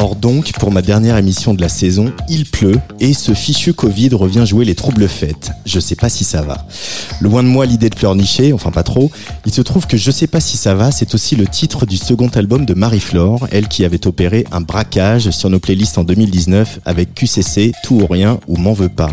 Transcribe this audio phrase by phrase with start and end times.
[0.00, 4.10] Or donc, pour ma dernière émission de la saison, il pleut et ce fichu Covid
[4.10, 5.50] revient jouer les troubles fêtes.
[5.66, 6.68] Je sais pas si ça va.
[7.20, 9.10] Loin de moi l'idée de pleurnicher, enfin pas trop.
[9.44, 11.96] Il se trouve que Je sais pas si ça va, c'est aussi le titre du
[11.96, 16.78] second album de Marie-Flore, elle qui avait opéré un braquage sur nos playlists en 2019
[16.84, 19.10] avec QCC, Tout ou Rien ou M'en veux pas.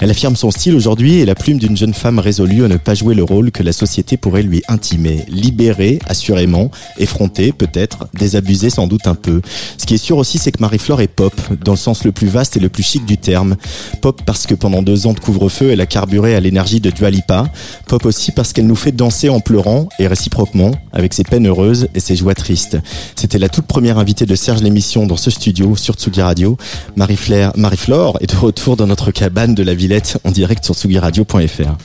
[0.00, 2.94] Elle affirme son style aujourd'hui et la plume d'une jeune femme résolue à ne pas
[2.94, 5.24] jouer le rôle que la société pourrait lui intimer.
[5.28, 9.40] Libérée, assurément, effrontée peut-être, désabusée sans doute un peu.
[9.78, 12.28] Ce qui est sûr aussi, c'est que Marie-Flore est pop, dans le sens le plus
[12.28, 13.56] vaste et le plus chic du terme.
[14.00, 17.10] Pop parce que pendant deux ans de couvre-feu, elle a carburé à l'énergie de Dua
[17.10, 17.44] Lipa.
[17.88, 21.88] Pop aussi parce qu'elle nous fait danser en pleurant et réciproquement, avec ses peines heureuses
[21.94, 22.78] et ses joies tristes.
[23.16, 26.56] C'était la toute première invitée de Serge l'émission dans ce studio sur Tsugi Radio.
[26.96, 27.78] Marie-Flore Marie
[28.20, 31.76] est de retour dans notre cabane de la Villette en direct sur tsugiradio.fr.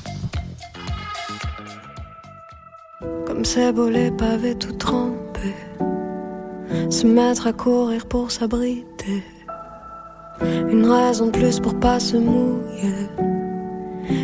[3.28, 5.28] Comme c'est beau les pavés tout trempés
[6.89, 9.23] Se mettre à courir pour s'abriter
[10.42, 13.09] Une raison de plus pour pas se mouiller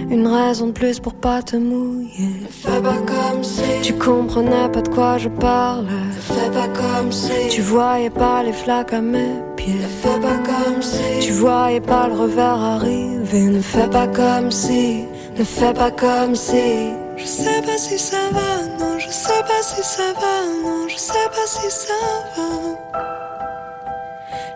[0.10, 2.48] une raison de plus pour pas te mouiller.
[2.50, 5.88] Fais pas comme si tu comprenais pas de quoi je parle.
[6.20, 9.74] Fais pas comme si tu voyais pas les flaques à mes pieds.
[10.02, 13.42] Fais pas comme si tu voyais pas le revers arriver.
[13.42, 15.06] Ne fais pas comme si,
[15.38, 16.94] ne fais pas comme si.
[17.18, 20.98] Je sais pas si ça va, non, je sais pas si ça va, non, je
[20.98, 21.94] sais pas si ça
[22.36, 22.50] va.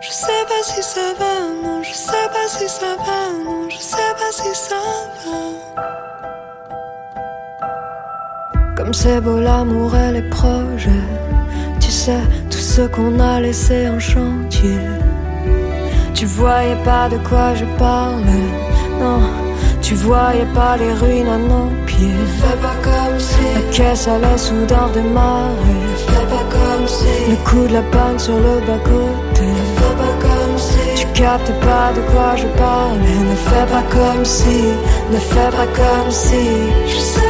[0.00, 3.76] Je sais pas si ça va, non, je sais pas si ça va, non, je
[3.78, 4.76] sais pas si ça
[5.24, 5.40] va.
[8.76, 11.06] Comme c'est beau l'amour et les projets,
[11.80, 14.78] tu sais, tout ce qu'on a laissé en chantier.
[16.14, 18.50] Tu voyais pas de quoi je parlais,
[19.00, 19.20] non,
[19.80, 22.08] tu voyais pas les ruines à nos pieds.
[22.40, 25.80] Fais pas comme si la caisse allait soudain démarrer.
[26.06, 29.48] Fais pas comme si le coup de la panne sur le bas-côté.
[29.76, 33.20] Fais pas comme si tu captes pas de quoi je parlais.
[33.30, 34.60] Ne fais pas comme si,
[35.12, 36.44] ne fais pas comme si.
[36.86, 37.29] Je sais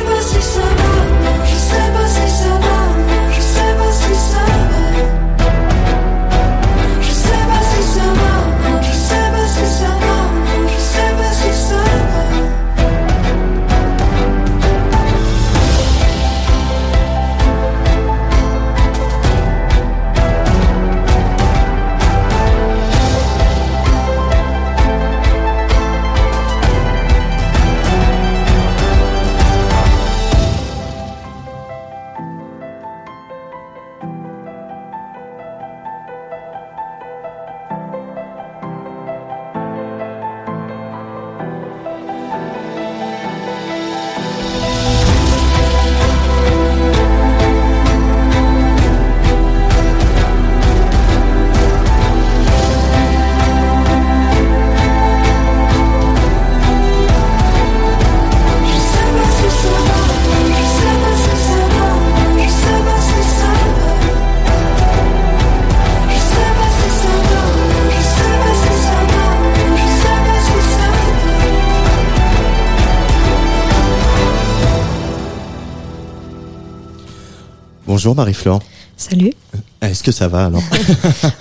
[78.00, 78.62] Bonjour Marie-Flore.
[78.97, 79.34] Salut.
[79.83, 80.62] Est-ce que ça va alors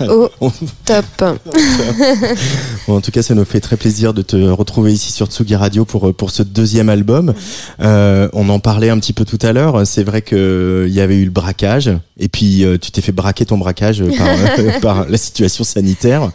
[0.10, 0.52] Oh,
[0.84, 1.06] top.
[2.86, 5.56] Bon, En tout cas, ça nous fait très plaisir de te retrouver ici sur Tsugi
[5.56, 7.32] Radio pour, euh, pour ce deuxième album.
[7.80, 9.86] Euh, on en parlait un petit peu tout à l'heure.
[9.86, 13.46] C'est vrai qu'il y avait eu le braquage et puis euh, tu t'es fait braquer
[13.46, 16.30] ton braquage par, euh, par la situation sanitaire.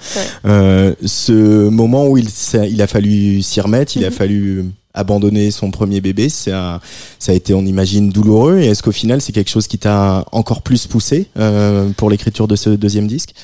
[0.45, 2.29] Euh, ce moment où il,
[2.67, 6.79] il a fallu s'y remettre, il a fallu abandonner son premier bébé, ça,
[7.19, 8.59] ça a été, on imagine, douloureux.
[8.59, 12.47] Et est-ce qu'au final, c'est quelque chose qui t'a encore plus poussé euh, pour l'écriture
[12.47, 13.35] de ce deuxième disque?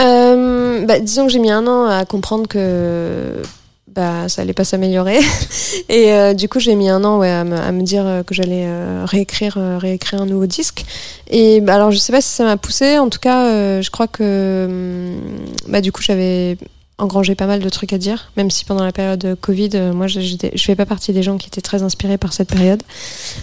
[0.00, 3.42] Euh, bah, disons que j'ai mis un an à comprendre que
[3.88, 5.18] bah, ça allait pas s'améliorer.
[5.88, 8.66] Et euh, du coup, j'ai mis un an ouais, à, me, dire que j'allais
[9.04, 10.84] réécrire, réécrire un nouveau disque.
[11.28, 12.98] Et bah, alors, je sais pas si ça m'a poussé.
[12.98, 15.20] En tout cas, je crois que hum,
[15.68, 16.56] bah, du coup, j'avais
[17.00, 20.06] engrangé pas mal de trucs à dire, même si pendant la période Covid, euh, moi,
[20.06, 22.82] je- je fais pas partie des gens qui étaient très inspirés par cette période.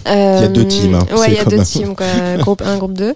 [0.06, 1.06] Il y a deux teams, hein.
[1.16, 2.06] Ouais, il y a deux teams, quoi.
[2.38, 3.14] groupe 1, groupe 2.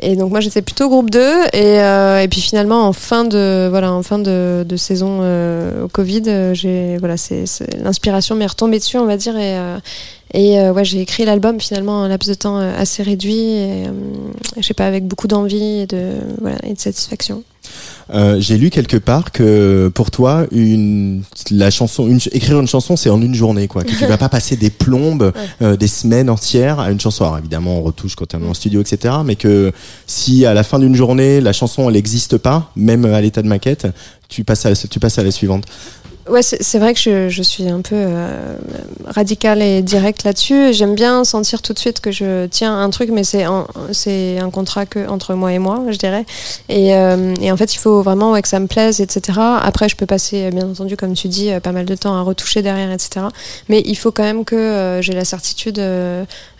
[0.00, 1.20] Et donc moi j'étais plutôt groupe 2
[1.52, 5.84] et, euh, et puis finalement en fin de voilà en fin de, de saison euh,
[5.84, 7.44] au Covid euh, j'ai voilà c'est
[7.82, 9.78] l'inspiration m'est retombée dessus on va dire et euh,
[10.34, 13.38] et euh, ouais j'ai écrit l'album finalement en un laps de temps euh, assez réduit
[13.38, 13.92] et euh,
[14.58, 17.42] je sais pas avec beaucoup d'envie et de voilà et de satisfaction.
[18.12, 22.96] Euh, J'ai lu quelque part que pour toi, une, la chanson, une, écrire une chanson,
[22.96, 23.84] c'est en une journée, quoi.
[23.84, 27.24] Que tu vas pas passer des plombes, euh, des semaines entières à une chanson.
[27.24, 29.14] Alors évidemment, on retouche quand on est en studio, etc.
[29.24, 29.72] Mais que
[30.06, 33.48] si à la fin d'une journée, la chanson, elle n'existe pas, même à l'état de
[33.48, 33.86] maquette,
[34.28, 35.64] tu passes à, tu passes à la suivante.
[36.26, 38.56] Ouais, c'est vrai que je, je suis un peu euh,
[39.04, 40.72] radicale et directe là-dessus.
[40.72, 43.44] J'aime bien sentir tout de suite que je tiens un truc, mais c'est
[43.92, 46.24] c'est un contrat que entre moi et moi, je dirais.
[46.70, 49.38] Et, euh, et en fait, il faut vraiment ouais, que ça me plaise, etc.
[49.38, 52.14] Après, je peux passer, euh, bien entendu, comme tu dis, euh, pas mal de temps
[52.16, 53.26] à retoucher derrière, etc.
[53.68, 55.78] Mais il faut quand même que euh, j'ai la certitude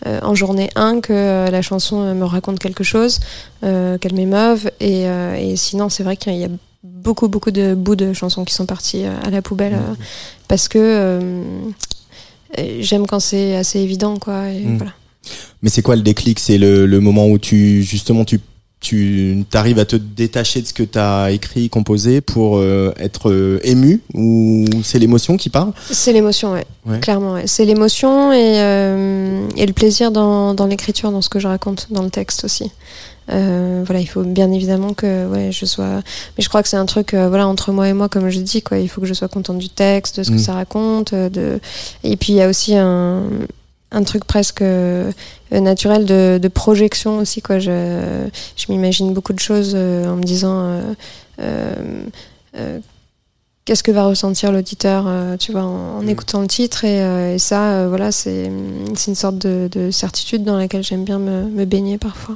[0.05, 3.19] en journée 1 que la chanson me raconte quelque chose,
[3.61, 4.69] qu'elle m'émeuve.
[4.79, 6.49] Et, et sinon, c'est vrai qu'il y a
[6.85, 9.93] beaucoup beaucoup de bouts de chansons qui sont partis euh, à la poubelle euh,
[10.47, 11.43] parce que euh,
[12.79, 14.77] j'aime quand c'est assez évident quoi et Mm.
[14.77, 14.93] voilà.
[15.63, 16.39] Mais c'est quoi le déclic?
[16.39, 18.39] C'est le, le moment où tu, justement, tu,
[18.79, 23.31] tu arrives à te détacher de ce que tu as écrit, composé pour euh, être
[23.31, 24.01] euh, ému?
[24.13, 25.73] Ou c'est l'émotion qui parle?
[25.89, 26.99] C'est l'émotion ouais, Ouais.
[26.99, 27.47] clairement ouais.
[27.47, 31.87] c'est l'émotion et, euh, et le plaisir dans, dans l'écriture dans ce que je raconte
[31.89, 32.69] dans le texte aussi
[33.31, 36.01] Euh, voilà il faut bien évidemment que ouais je sois
[36.37, 38.39] mais je crois que c'est un truc euh, voilà entre moi et moi comme je
[38.39, 40.39] dis quoi il faut que je sois contente du texte de ce que Mm.
[40.39, 41.59] ça raconte euh, de
[42.03, 43.23] et puis il y a aussi un
[43.91, 44.63] un truc presque
[45.51, 48.27] naturel de, de projection aussi quoi je,
[48.57, 50.81] je m'imagine beaucoup de choses en me disant
[53.65, 56.09] qu'est-ce que va ressentir l'auditeur euh, tu vois en, en Mm.
[56.09, 58.51] écoutant le titre et, euh, et ça euh, voilà c'est
[58.95, 62.35] c'est une sorte de, de certitude dans laquelle j'aime bien me, me baigner parfois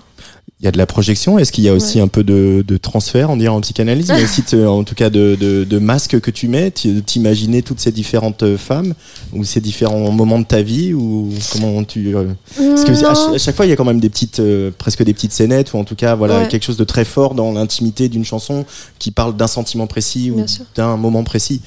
[0.61, 1.39] Il y a de la projection.
[1.39, 4.21] Est-ce qu'il y a aussi un peu de, de transfert, on dirait en psychanalyse, mais
[4.25, 8.43] aussi en tout cas de, de, de masque que tu mets, t'imaginer toutes ces différentes
[8.43, 8.93] euh, femmes
[9.31, 12.25] ou ces différents moments de ta vie ou comment tu euh,
[12.57, 14.69] parce que à, ch- à chaque fois il y a quand même des petites euh,
[14.77, 16.47] presque des petites scénettes ou en tout cas voilà Ouais.
[16.49, 18.65] quelque chose de très fort dans l'intimité d'une chanson
[18.99, 20.43] qui parle d'un sentiment précis ou
[20.75, 21.61] d'un moment précis.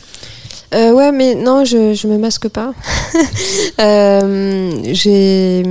[0.75, 2.73] Euh, ouais, mais non, je, je me masque pas.
[4.93, 5.62] J'ai.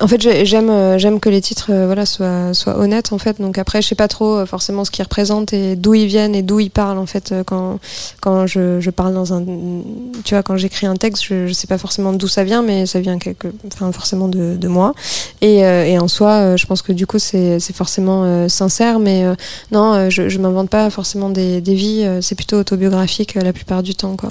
[0.00, 3.18] En fait, j'ai- j'aime euh, j'aime que les titres euh, voilà soient soient honnêtes en
[3.18, 3.40] fait.
[3.40, 6.36] Donc après, je sais pas trop euh, forcément ce qu'ils représentent et d'où ils viennent
[6.36, 7.80] et d'où ils parlent en fait quand
[8.20, 9.42] quand je, je parle dans un
[10.24, 12.86] tu vois quand j'écris un texte, je, je sais pas forcément d'où ça vient, mais
[12.86, 14.94] ça vient quelque enfin forcément de, de moi.
[15.40, 19.00] Et, euh, et en soi, je pense que du coup c'est c'est forcément euh, sincère,
[19.00, 19.34] mais euh,
[19.72, 22.06] non, je je m'invente pas forcément des des vies.
[22.20, 24.30] c'est plutôt autobiographique la plupart du temps quoi.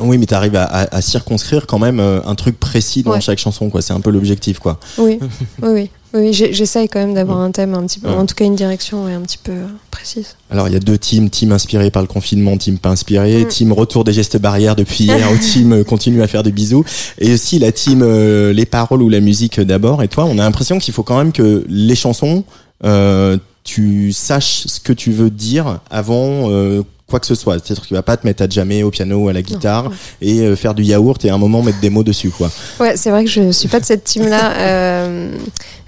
[0.00, 3.12] Oui, mais tu arrives à, à- à circonscrire quand même euh, un truc précis dans
[3.12, 3.20] Ouais.
[3.20, 3.80] chaque chanson quoi.
[3.80, 4.80] C'est un peu l'objectif quoi.
[4.98, 5.18] Oui,
[5.62, 5.90] oui, oui.
[6.14, 8.16] oui J'essaye quand même d'avoir un thème un petit peu, Ouais.
[8.16, 10.34] en tout cas une direction ouais, un petit peu euh, précise.
[10.50, 13.48] Alors il y a deux teams, team inspiré par le confinement, team pas inspiré, Mm.
[13.48, 16.84] team retour des gestes barrières depuis hier, ou team euh, continue à faire des bisous,
[17.18, 20.02] et aussi la team euh, les paroles ou la musique d'abord.
[20.02, 22.42] Et toi, on a l'impression qu'il faut quand même que les chansons,
[22.84, 26.82] euh, tu saches ce que tu veux dire avant euh,
[27.14, 27.54] quoi que ce soit.
[27.54, 29.86] C'est-à-dire que tu vas pas te mettre à jammer au piano ou à la guitare
[29.86, 29.96] ouais.
[30.20, 32.50] et euh, faire du yaourt et à un moment mettre des mots dessus quoi.
[32.80, 34.52] Ouais, c'est vrai que je suis pas de cette team-là.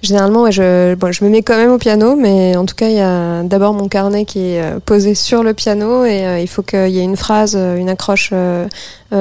[0.07, 3.43] Généralement, je, me mets quand même au piano, mais en tout cas, il y a
[3.43, 6.91] d'abord mon carnet qui est euh, posé sur le piano et euh, il faut qu'il
[6.91, 8.33] y ait une phrase, euh, une accroche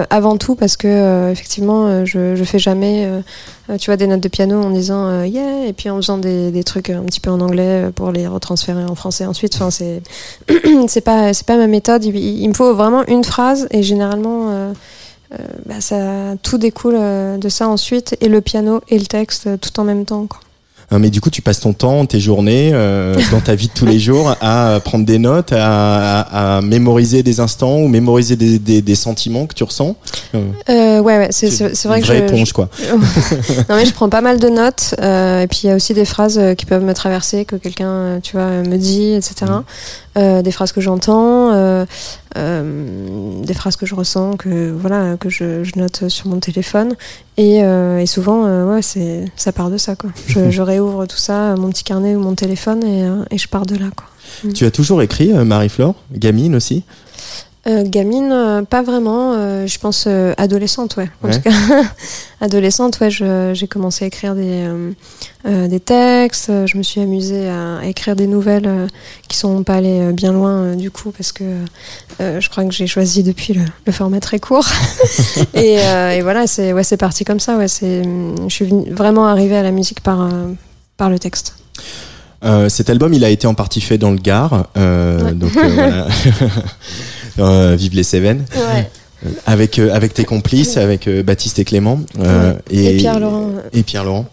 [0.10, 3.08] avant tout parce que effectivement, je, je fais jamais,
[3.80, 6.90] tu vois, des notes de piano en disant yeah et puis en faisant des, trucs
[6.90, 9.56] un petit peu en anglais pour les retransférer en français ensuite.
[9.56, 12.04] Enfin, c'est pas ma méthode.
[12.04, 14.74] Il, me faut vraiment une phrase et généralement.
[15.66, 15.76] bah,
[16.42, 16.98] tout découle
[17.40, 20.28] de ça ensuite et le piano et le texte tout en même temps.
[20.94, 23.74] Euh, Mais du coup, tu passes ton temps, tes journées, euh, dans ta vie de
[23.74, 28.36] tous les jours, à prendre des notes, à, à- à mémoriser des instants ou mémoriser
[28.36, 29.96] des, des- des sentiments que tu ressens.
[30.36, 30.40] Euh,
[30.70, 32.70] Euh, ouais ouais c'est vrai que je, éponge, quoi.
[33.70, 35.94] non mais je prends pas mal de notes euh, et puis il y a aussi
[35.94, 39.52] des phrases euh, qui peuvent me traverser que quelqu'un euh, tu vois me dit etc.
[40.18, 41.86] Euh, des phrases que j'entends euh, euh,
[42.36, 46.96] des phrases que je ressens que voilà que je, je note sur mon téléphone.
[47.38, 50.10] Et, euh, et souvent euh, ouais c'est ça part de ça quoi.
[50.28, 53.38] Je, je réouvre tout ça euh, mon petit carnet ou mon téléphone et, euh, et
[53.38, 54.08] je pars de là quoi.
[54.54, 56.84] Tu as toujours écrit, euh, Marie-Flore, gamine aussi?
[57.68, 59.34] Euh, gamine, euh, pas vraiment.
[59.34, 60.08] euh, je pense
[60.38, 61.10] adolescente, ouais.
[61.24, 61.34] En Ouais.
[61.34, 61.52] tout cas,
[62.42, 63.10] adolescente, ouais.
[63.10, 64.68] J'ai commencé à écrire des,
[65.46, 66.52] des textes.
[66.68, 68.88] Je me suis amusée à, à écrire des nouvelles
[69.28, 71.44] qui sont pas allées bien loin du coup parce que
[72.20, 74.68] je crois que j'ai choisi depuis le, le format très court.
[75.56, 77.58] et, et voilà, c'est ouais, c'est parti comme ça.
[77.58, 78.04] Ouais, c'est.
[78.04, 80.30] Je suis vraiment arrivée à la musique par
[80.98, 81.56] par le texte.
[82.70, 85.34] Cet album, il a été en partie fait dans le Gard, Ouais.
[85.34, 86.08] donc voilà.
[87.40, 88.90] Euh, vive les Cévennes, Ouais.
[89.46, 93.50] avec euh, avec tes complices, avec euh, Baptiste et Clément euh, Et, Pierre Laurent.
[93.74, 94.26] et Pierre Laurent.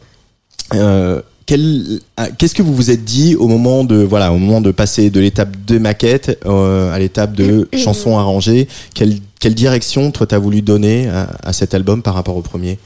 [0.75, 4.61] Euh, quel- ah, qu'est-ce que vous vous êtes dit au moment de voilà au moment
[4.61, 10.13] de passer de l'étape de maquette euh, à l'étape de chanson arrangée quelle, quelle direction
[10.13, 12.79] toi t'as voulu donner à, à cet album par rapport au premier?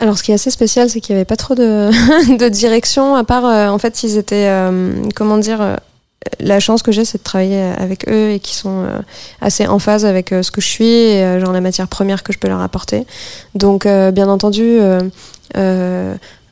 [0.00, 1.88] Alors, ce qui est assez spécial, c'est qu'il n'y avait pas trop de,
[2.36, 5.76] de direction, à part, euh, en fait, ils étaient, euh, comment dire, euh,
[6.40, 8.98] la chance que j'ai, c'est de travailler avec eux et qui sont euh,
[9.40, 12.22] assez en phase avec euh, ce que je suis et euh, genre la matière première
[12.22, 13.06] que je peux leur apporter.
[13.54, 14.78] Donc, bien entendu,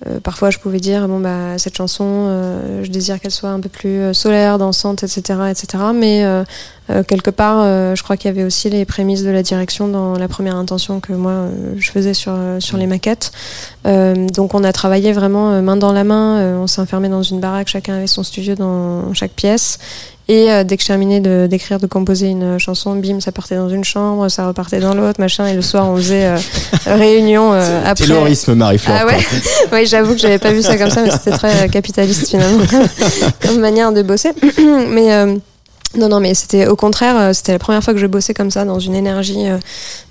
[0.09, 3.61] euh, parfois je pouvais dire bon bah cette chanson, euh, je désire qu'elle soit un
[3.61, 5.85] peu plus euh, solaire, dansante, etc., etc.
[5.95, 6.25] Mais
[7.09, 7.65] quelque part,
[7.97, 11.01] je crois qu'il y avait aussi les prémices de la direction dans la première intention
[11.01, 12.37] que moi je faisais sur
[12.77, 13.33] les maquettes.
[13.85, 16.59] Donc on a travaillé vraiment main dans la main.
[16.59, 19.79] on s'est enfermé dans une baraque, chacun avait son studio dans chaque pièce.
[20.33, 23.69] Et euh, dès que je terminais d'écrire, de, composer une chanson, bim, ça partait dans
[23.69, 25.47] une chambre, ça repartait dans l'autre, machin.
[25.47, 26.39] Et le soir, on faisait euh,
[26.87, 28.07] réunion euh, après.
[28.07, 29.19] Taylorisme Marie-Flore Ah ouais,
[29.75, 32.65] oui, j'avoue que j'avais pas vu ça comme ça, mais c'était très capitaliste finalement
[33.43, 34.31] comme manière de bosser.
[34.89, 35.27] mais
[35.97, 38.65] non, non, mais c'était au contraire, c'était la première fois que je bossais comme ça
[38.65, 39.47] dans une énergie.
[39.47, 39.59] euh,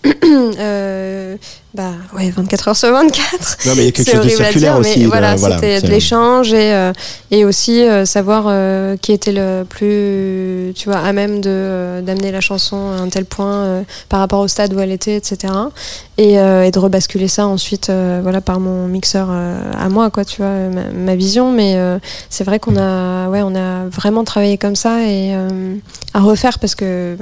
[0.60, 1.36] euh,
[1.74, 3.58] bah ouais, 24 heures sur 24.
[3.66, 5.88] non mais il y a quelque chose de circulaire dire, aussi mais voilà, c'était de
[5.88, 6.92] l'échange et, euh,
[7.32, 12.02] et aussi euh, savoir euh, qui était le plus, tu vois, à même de euh,
[12.02, 15.16] d'amener la chanson à un tel point euh, par rapport au stade où elle était,
[15.16, 15.54] etc.
[16.18, 20.10] Et, euh, et de rebasculer ça ensuite, euh, voilà, par mon mixeur euh, à moi,
[20.10, 21.54] quoi, tu vois, ma, ma vision.
[21.54, 22.00] Mais euh,
[22.30, 25.76] c'est vrai qu'on a, ouais, on a vraiment travaillé comme ça et euh,
[26.14, 27.16] à refaire parce que,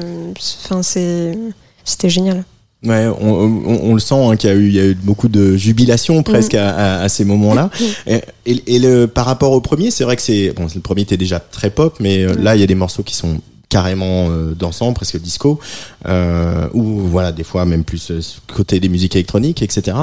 [0.65, 1.37] enfin, c'est,
[1.85, 2.43] c'était génial.
[2.85, 4.93] Ouais, on, on- on le sent hein, qu'il y a eu, il y a eu
[4.95, 7.69] beaucoup de jubilation presque à, à- à ces moments-là.
[8.07, 11.01] Et, et- et le, par rapport au premier, c'est vrai que c'est bon, le premier
[11.01, 14.29] était déjà très pop, mais euh, là il y a des morceaux qui sont carrément
[14.31, 15.59] euh, dansants, presque disco,
[16.07, 18.19] euh, ou voilà des fois même plus euh,
[18.55, 19.95] côté des musiques électroniques, etc.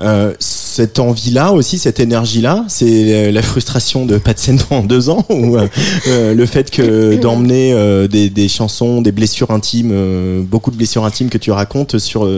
[0.00, 2.86] Euh, cette envie-là aussi, cette énergie-là, c'est
[3.28, 7.16] euh, la frustration de pas de scène pendant deux ans, ou euh, le fait que
[7.16, 7.74] d'emmener
[8.08, 12.28] des, des chansons, des blessures intimes, beaucoup de blessures intimes que tu racontes sur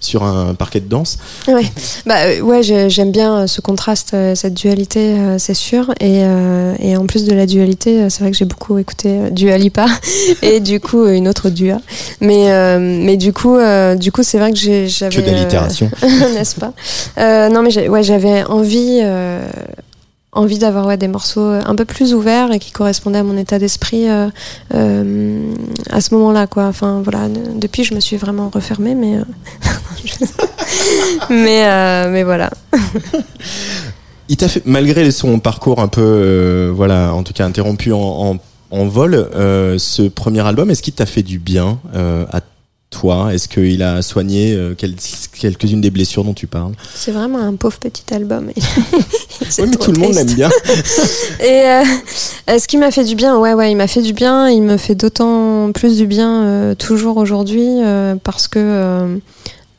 [0.00, 1.18] sur un parquet de danse.
[1.46, 1.70] Ouais,
[2.04, 5.92] bah ouais, j'ai- j'aime bien ce contraste, cette dualité, c'est sûr.
[6.00, 6.22] Et,
[6.80, 9.86] et en plus de la dualité, c'est vrai que j'ai beaucoup écouté euh, Dua Lipa
[10.42, 11.78] et du coup euh, une autre Dua.
[12.20, 15.90] Mais euh, mais du coup, euh, du coup, c'est vrai que j'ai- j'avais Que d'allitération.
[16.34, 16.72] n'est-ce pas?
[17.48, 19.00] Non, mais j'ai- ouais, j'avais envie.
[20.32, 23.58] envie d'avoir ouais, des morceaux un peu plus ouverts et qui correspondaient à mon état
[23.58, 24.28] d'esprit euh,
[24.74, 25.40] euh,
[25.88, 29.22] à ce moment-là quoi enfin voilà de- depuis je me suis vraiment refermée mais euh,
[31.30, 32.50] mais mais voilà
[34.28, 38.36] Il t'a fait, malgré son parcours un peu, voilà, en tout cas interrompu en, en,
[38.76, 42.40] en vol, euh, ce premier album, est-ce qu'il t'a fait du bien euh, à
[42.90, 43.34] toi?
[43.34, 44.94] Est-ce qu'il a soigné euh, quel-
[45.38, 46.72] quelques-unes des blessures dont tu parles?
[46.94, 48.50] C'est vraiment un pauvre petit album.
[49.58, 50.48] Oui, mais tout le monde l'aime bien.
[51.40, 54.48] Et euh, ce qui m'a fait du bien, ouais, ouais, il m'a fait du bien.
[54.48, 59.18] Il me fait d'autant plus du bien euh, toujours aujourd'hui euh, parce que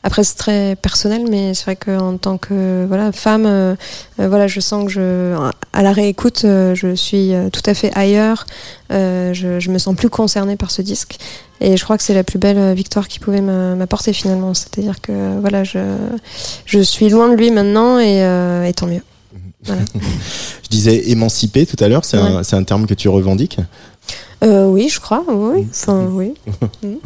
[0.04, 3.74] après c'est très personnel, mais c'est vrai qu'en tant que voilà femme, euh,
[4.20, 5.36] euh, voilà, je sens que je,
[5.72, 8.46] à la réécoute, euh, je suis tout à fait ailleurs.
[8.92, 11.18] Euh, je, je me sens plus concernée par ce disque.
[11.60, 14.54] Et je crois que c'est la plus belle victoire qu'il pouvait m'apporter finalement.
[14.54, 15.80] C'est-à-dire que voilà, je,
[16.64, 18.20] je suis loin de lui maintenant et,
[18.68, 19.02] et tant mieux.
[19.64, 19.82] Voilà.
[20.62, 23.58] Je disais émancipé tout à l'heure, c'est un, c'est un terme que tu revendiques
[24.44, 25.66] Euh, oui, je crois, oui.
[25.70, 26.34] Enfin, oui.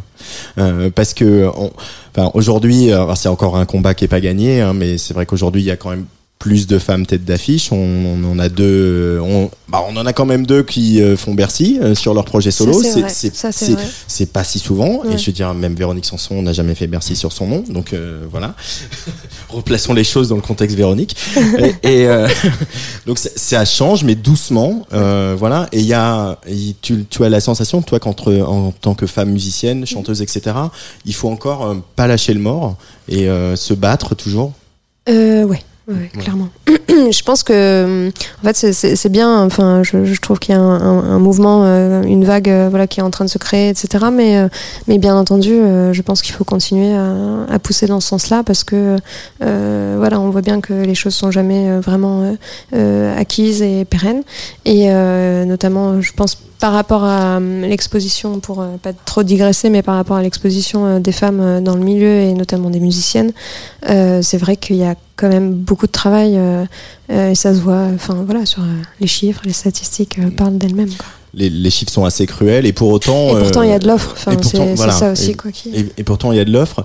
[0.59, 1.73] Euh, parce que on-
[2.15, 5.62] enfin, aujourd'hui, c'est encore un combat qui est pas gagné, hein, mais c'est vrai qu'aujourd'hui
[5.62, 6.05] il y a quand même
[6.43, 7.71] plus de femmes tête d'affiche.
[7.71, 11.17] On, on en a deux, on, bah, on en a quand même deux qui euh,
[11.17, 12.83] font Bercy euh, sur leur projet solo.
[12.83, 15.05] C'est pas si souvent.
[15.05, 15.15] Ouais.
[15.15, 17.65] Et je veux dire, même Véronique Sanson n'a jamais fait Bercy sur son nom.
[17.69, 18.57] Donc euh, voilà.
[19.49, 21.17] Replaçons les choses dans le contexte Véronique.
[21.59, 22.27] et et, euh,
[23.07, 24.87] donc ça, change, mais doucement.
[24.93, 25.69] Euh, voilà.
[25.71, 29.07] Et il y a, et tu, tu as la sensation, toi, qu'entre en tant que
[29.07, 30.57] femme musicienne, chanteuse, etc.,
[31.05, 32.77] il faut encore euh, pas lâcher le mort
[33.09, 34.53] et euh, se battre toujours?
[35.09, 35.61] Euh, ouais.
[35.93, 36.49] Ouais, clairement.
[36.89, 38.09] je pense que,
[38.43, 39.43] en fait, c'est- bien.
[39.45, 42.69] Enfin, je, je trouve qu'il y a un, un- un mouvement, euh, une vague, euh,
[42.71, 44.07] voilà, qui est en train de se créer, etc.
[44.13, 44.49] Mais, euh,
[44.89, 47.15] mais bien entendu, euh, je pense qu'il faut continuer à,
[47.51, 48.97] à pousser dans ce sens-là parce que,
[49.43, 52.33] euh, voilà, on voit bien que les choses sont jamais euh, vraiment euh,
[52.75, 54.23] euh, acquises et pérennes.
[54.65, 59.69] Et euh, notamment, je pense par rapport à euh, l'exposition, pour euh, pas trop digresser,
[59.69, 63.33] mais par rapport à l'exposition euh, des femmes dans le milieu et notamment des musiciennes,
[63.85, 66.38] c'est vrai qu'il y a quand même beaucoup de travail
[67.09, 68.62] et ça se voit enfin voilà sur
[69.00, 70.95] les chiffres les statistiques parlent d'elles-mêmes.
[71.35, 73.37] Les, les chiffres sont assez cruels et pour autant.
[73.37, 74.92] et pourtant il y a de l'offre enfin et pourtant, c'est voilà.
[74.92, 76.85] c'est ça aussi Et- quoi qui Et, et pourtant, il y a de l'offre.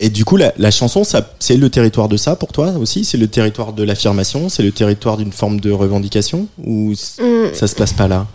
[0.00, 1.02] Et du coup, la, la chanson,
[1.38, 3.04] c'est le territoire de ça pour toi aussi?
[3.04, 4.48] C'est le territoire de l'affirmation?
[4.48, 6.48] C'est le territoire d'une forme de revendication?
[6.64, 7.54] Ou c- Mm.
[7.54, 8.26] ça se place pas là?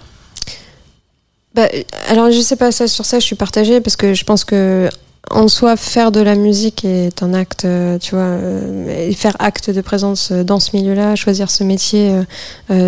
[1.56, 1.68] Bah,
[2.08, 4.88] alors je sais pas ça sur ça je suis partagée parce que je pense que
[5.32, 9.70] en soi faire de la musique est un acte euh, tu vois euh, faire acte
[9.70, 12.13] de présence euh, dans ce milieu-là choisir ce métier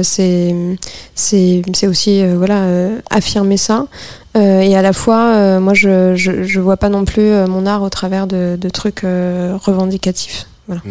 [0.03, 0.56] c'est
[1.15, 2.68] c'est aussi voilà
[3.10, 3.88] affirmer ça.
[4.36, 7.89] Et à la fois moi je, je je vois pas non plus mon art au
[7.89, 10.48] travers de, trucs revendicatifs.
[10.68, 10.82] Voilà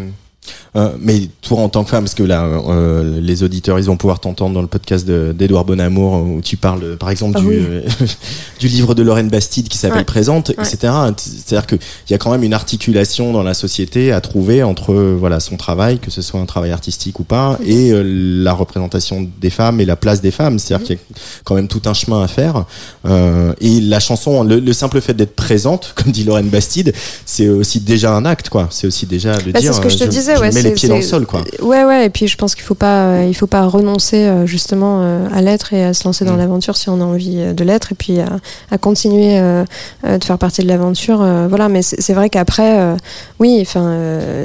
[0.76, 3.96] Euh, mais toi en tant que femme, parce que là, euh, les auditeurs, ils vont
[3.96, 7.40] pouvoir t'entendre dans le podcast de- d'Edouard Bonamour où tu parles, euh, par exemple, Ah
[7.40, 7.56] du, oui.
[7.58, 7.82] euh,
[8.60, 10.04] du livre de Lorraine Bastide qui s'appelle Ouais.
[10.04, 10.54] Présente, Ouais.
[10.64, 10.92] etc.
[11.16, 11.78] C'est-à-dire qu'il
[12.10, 15.56] y a quand même une articulation dans la société à trouver entre euh, voilà son
[15.56, 17.66] travail, que ce soit un travail artistique ou pas, Mhm.
[17.68, 18.02] et euh,
[18.44, 20.58] la représentation des femmes et la place des femmes.
[20.60, 22.64] C'est-à-dire qu'il y a quand même tout un chemin à faire.
[23.06, 26.92] Euh, et la chanson, le, le simple fait d'être présente, comme dit Lorraine Bastide,
[27.26, 28.68] c'est aussi déjà un acte, quoi.
[28.70, 30.62] C'est aussi déjà de Bah, dire, c'est ce que je te euh, disais, ouais, mets
[30.62, 31.42] les pieds dans le sol, quoi.
[31.62, 34.46] Ouais, ouais, et puis je pense qu'il faut pas, euh, il faut pas renoncer euh,
[34.46, 36.38] justement euh, à l'être et à se lancer dans Mm.
[36.38, 38.28] l'aventure si on a envie de l'être, et puis à,
[38.70, 41.18] à continuer de faire partie de l'aventure.
[41.48, 42.94] voilà, mais c'est vrai qu'après,
[43.38, 43.96] oui, enfin,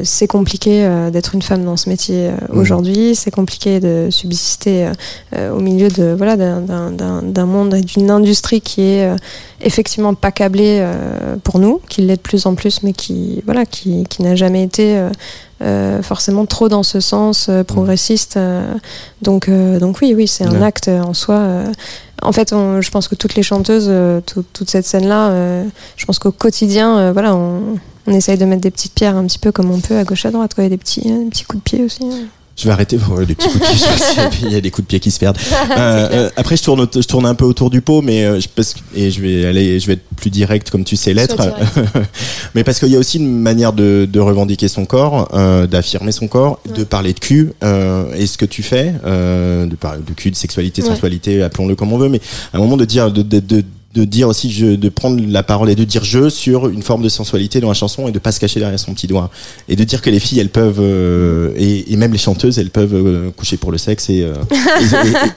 [0.04, 2.58] c'est compliqué d'être une femme dans ce métier Mm.
[2.60, 3.16] aujourd'hui.
[3.16, 4.90] C'est compliqué de subsister
[5.36, 9.10] au milieu de voilà d'un- monde et d'une industrie qui est
[9.62, 10.86] effectivement pas câblée
[11.44, 14.64] pour nous, qui l'est de plus en plus, mais qui voilà, qui, qui n'a jamais
[14.64, 15.00] été
[15.62, 18.38] euh, forcément trop dans ce sens euh, progressiste.
[18.38, 18.74] euh,
[19.22, 20.64] donc, donc oui, oui, c'est un Ouais.
[20.66, 21.64] acte en soi.
[22.22, 23.92] en fait, on- je pense que toutes les chanteuses,
[24.26, 25.32] tout- toute cette scène-là,
[25.96, 29.40] je pense qu'au quotidien, voilà, on, on essaye de mettre des petites pierres un petit
[29.40, 31.44] peu comme on peut à gauche à droite, quoi, et des petits, euh, des petits
[31.44, 32.04] coups de pied aussi.
[32.04, 32.26] hein.
[32.58, 34.38] Je vais arrêter pour des petits coups de pied.
[34.40, 35.38] s'il y a des coups de pied qui se perdent.
[35.78, 38.40] Euh, euh, après, je tourne, au- je tourne un peu autour du pot, mais euh,
[38.40, 41.14] je, parce que- et je vais aller, je vais être plus direct comme tu sais
[41.14, 41.36] l'être.
[42.56, 45.28] Mais parce qu'il y a aussi une manière de, de revendiquer son corps,
[45.68, 47.52] d'affirmer son corps, de parler de cul.
[48.16, 50.94] Et ce que tu fais, de parler de cul, de sexualité, de Ouais.
[50.94, 52.22] sensualité, appelons-le comme on veut, mais
[52.54, 53.64] à un moment de dire, de, de, de,
[53.96, 57.02] de dire aussi, je, de prendre la parole et de dire je sur une forme
[57.02, 59.32] de sensualité dans la chanson et de pas se cacher derrière son petit doigt
[59.70, 62.70] et de dire que les filles elles peuvent euh, et, et même les chanteuses elles
[62.72, 64.34] peuvent euh, coucher pour le sexe et, euh,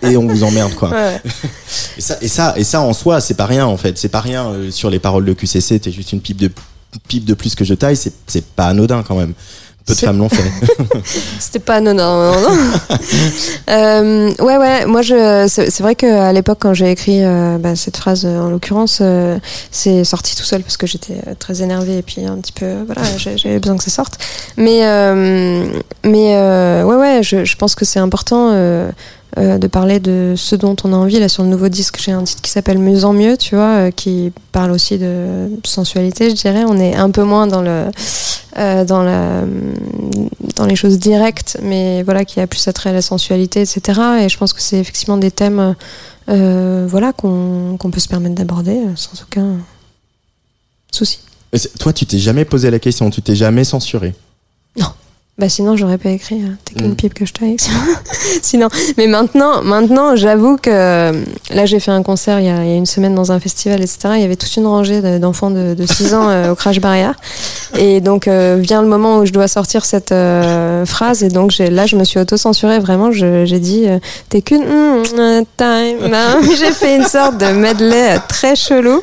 [0.03, 0.91] et, et- on vous emmerde quoi.
[0.91, 1.21] Ouais.
[1.97, 4.21] Et ça et ça et ça en soi c'est pas rien en fait c'est pas
[4.21, 6.51] rien sur les paroles de QCC t'es juste une pipe de
[7.07, 9.35] pipe de plus que je taille c'est c'est pas anodin quand même.
[9.89, 10.45] Peu de C'est- femmes l'ont fait.
[11.41, 12.41] C'était pas non non non.
[12.41, 12.57] non.
[13.71, 17.77] Euh, ouais ouais moi je c'est vrai que à l'époque quand j'ai écrit euh, bah,
[17.77, 19.39] cette phrase euh, en l'occurrence euh,
[19.71, 23.03] c'est sorti tout seul parce que j'étais très énervée et puis un petit peu voilà
[23.19, 24.19] j'avais besoin que ça sorte
[24.57, 24.81] mais
[26.05, 26.35] mais
[26.85, 28.51] ouais ouais je, je pense que c'est important
[29.37, 32.13] euh, de parler de ce dont on a envie là sur le nouveau disque j'ai
[32.13, 36.31] un titre qui s'appelle Mieux en mieux tu vois euh, qui parle aussi de sensualité
[36.31, 37.85] je dirais on est un peu moins dans le
[38.57, 39.45] euh, dans la
[40.57, 44.01] dans les choses directes, mais voilà, qui a plus attrait à la sensualité, etc.
[44.23, 45.77] Et je pense que c'est effectivement des thèmes,
[46.27, 49.59] voilà, qu'on qu'on peut se permettre d'aborder sans aucun
[50.91, 51.21] souci.
[51.79, 54.15] Toi tu t'es jamais posé la question tu t'es jamais censuré?
[55.39, 56.95] Bah sinon j'aurais pas écrit euh, T'es qu'une Mm.
[56.97, 57.57] pipe que je taille.
[58.43, 61.13] sinon, mais maintenant, maintenant j'avoue que euh,
[61.51, 63.39] là j'ai fait un concert il y, a, il y a une semaine dans un
[63.39, 63.99] festival, etc.
[64.17, 66.81] Il y avait toute une rangée de- d'enfants de, de 6 ans euh, au crash
[66.81, 67.15] barrière.
[67.79, 71.57] Et donc euh, vient le moment où je dois sortir cette euh, phrase et donc
[71.59, 73.13] là je me suis auto-censurée vraiment.
[73.13, 73.87] J'ai dit
[74.31, 75.99] T'es qu'une mm, time.
[76.11, 79.01] Ben, j'ai fait une sorte de medley très chelou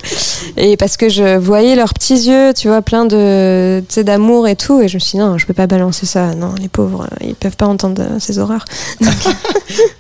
[0.58, 4.82] et parce que je voyais leurs petits yeux, tu vois, plein de d'amour et tout,
[4.82, 6.25] et je me suis dit non, je peux pas balancer ça.
[6.34, 8.66] Non, les pauvres, euh, ils peuvent pas entendre euh, ces horreurs.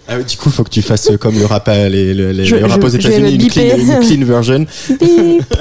[0.07, 2.55] Ah, du coup faut que tu fasses euh, comme le rap les, les, les Je-
[2.55, 3.81] le rap aux États-Unis une clean, biper.
[3.81, 4.65] une clean version.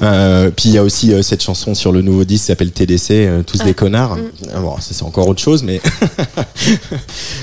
[0.00, 2.70] Euh, puis il y a aussi euh, cette chanson sur le nouveau disque qui s'appelle
[2.70, 3.64] TDC, euh, tous Ah.
[3.64, 4.16] des connards.
[4.54, 5.80] Ah, Bon, ça c'est encore autre chose, mais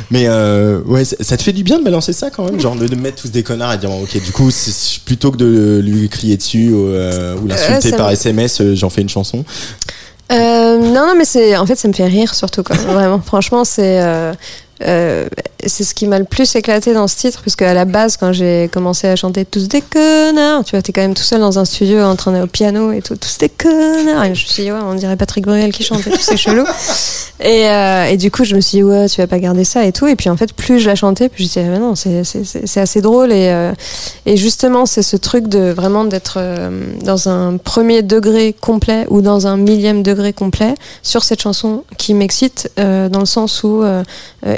[0.09, 0.27] mais
[0.85, 2.95] ouais, ça ça te fait du bien de balancer ça quand même, genre de, de
[2.95, 4.49] mettre tous des connards et dire ok, du coup,
[5.05, 6.87] plutôt que de lui crier dessus ou,
[7.47, 9.43] l'insulter par SMS, j'en fais une chanson.
[10.31, 12.75] Euh, non, non, mais c'est en fait ça me fait rire surtout quoi.
[12.75, 14.33] Vraiment, franchement, c'est euh,
[14.83, 15.27] euh,
[15.65, 18.33] c'est ce qui m'a le plus éclaté dans ce titre parce qu'à la base, quand
[18.33, 21.59] j'ai commencé à chanter tous des connards, tu vois, t'es quand même tout seul dans
[21.59, 24.25] un studio en train de au piano et tout, tous des connards.
[24.25, 26.37] Et je me suis dit ouais, on dirait Patrick Bruel qui chante et tout, c'est
[26.37, 26.65] chelou.
[27.41, 29.85] Et, euh, et du coup, je me suis dit ouais, tu vas pas garder ça
[29.85, 30.07] et tout.
[30.07, 33.01] Et puis en fait, plus je la chantais, plus je disais mais non, c'est assez
[33.01, 33.73] drôle et euh,
[34.25, 39.21] et justement, c'est ce truc de vraiment d'être euh, dans un premier degré complet ou
[39.21, 43.83] dans un millième degré complet sur cette chanson qui m'excite dans le sens où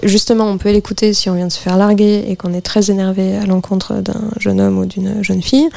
[0.07, 2.91] justement, on peut l'écouter si on vient de se faire larguer et qu'on est très
[2.91, 5.69] énervé à l'encontre d'un jeune homme ou d'une jeune fille.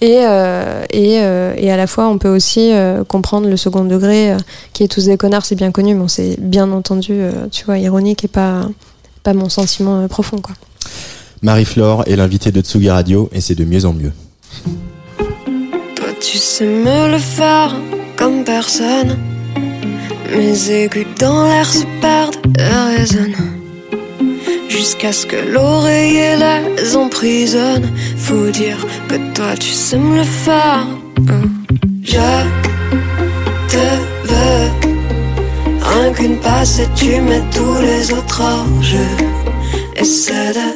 [0.00, 3.84] Et, euh, et, euh, et, à la fois, on peut aussi euh, comprendre le second
[3.84, 4.36] degré,
[4.72, 7.20] qui est tous des connards, c'est bien connu, mais c'est bien entendu,
[7.50, 8.68] tu vois, ironique et pas,
[9.22, 10.54] pas mon sentiment profond, quoi.
[11.42, 14.12] Marie-Flore est l'invitée de Tsugi Radio et c'est de mieux en mieux.
[15.94, 17.74] Toi, tu sais me le faire
[18.16, 19.16] comme personne.
[20.36, 23.57] Mes aigus dans l'air se perdent et résonnent.
[24.68, 26.36] Jusqu'à ce que l'oreiller
[26.76, 27.90] les emprisonne.
[28.16, 28.78] Faut dire
[29.08, 30.86] que toi tu me le faire.
[32.02, 32.28] Je
[33.68, 33.86] te
[34.30, 34.88] veux.
[35.80, 39.08] Rien qu'une passe et tu mets tous les autres hors jeu.
[39.96, 40.68] Essaie de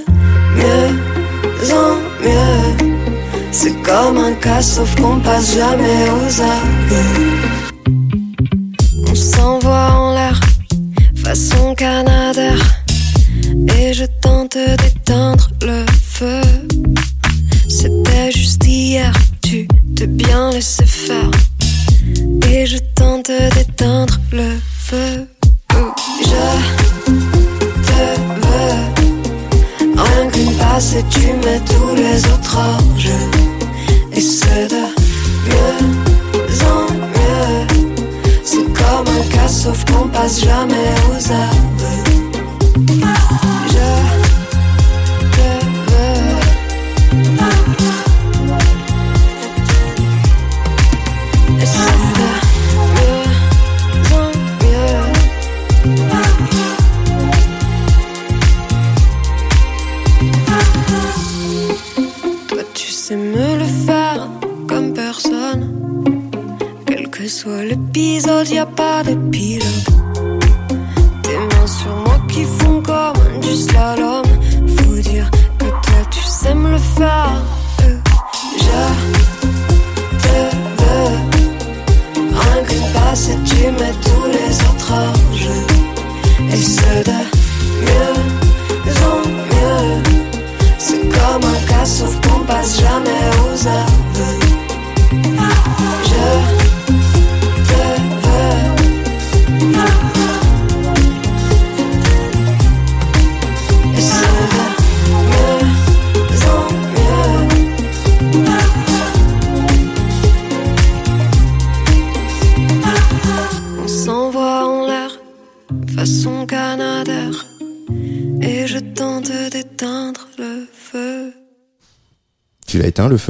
[0.58, 2.92] mieux en mieux.
[3.50, 7.51] C'est comme un cas, sauf qu'on passe jamais aux aveux.
[14.54, 14.91] Je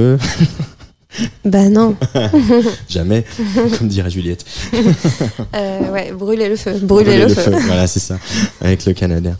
[0.03, 0.17] feu
[1.45, 1.95] Bah non.
[2.89, 3.23] Jamais,
[3.77, 4.45] comme dirait Juliette.
[5.55, 6.73] Euh, ouais, brûler le feu.
[6.81, 7.51] Brûler, le, feu.
[7.67, 8.17] Voilà, c'est ça,
[8.61, 9.37] avec le Canadien.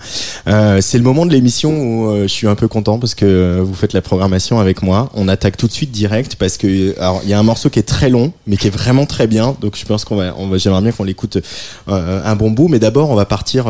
[0.47, 3.59] Euh, c'est le moment de l'émission où euh, je suis un peu content parce que
[3.59, 5.09] vous faites la programmation avec moi.
[5.15, 7.79] On attaque tout de suite direct parce que alors il y a un morceau qui
[7.79, 9.55] est très long, mais qui est vraiment très bien.
[9.59, 11.39] Donc je pense qu'on va, on va j'aimerais bien qu'on l'écoute
[11.87, 12.67] un bon bout.
[12.67, 13.67] Mais d'abord, on va partir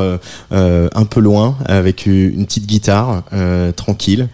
[0.52, 3.24] un peu loin avec une petite guitare
[3.76, 4.28] tranquille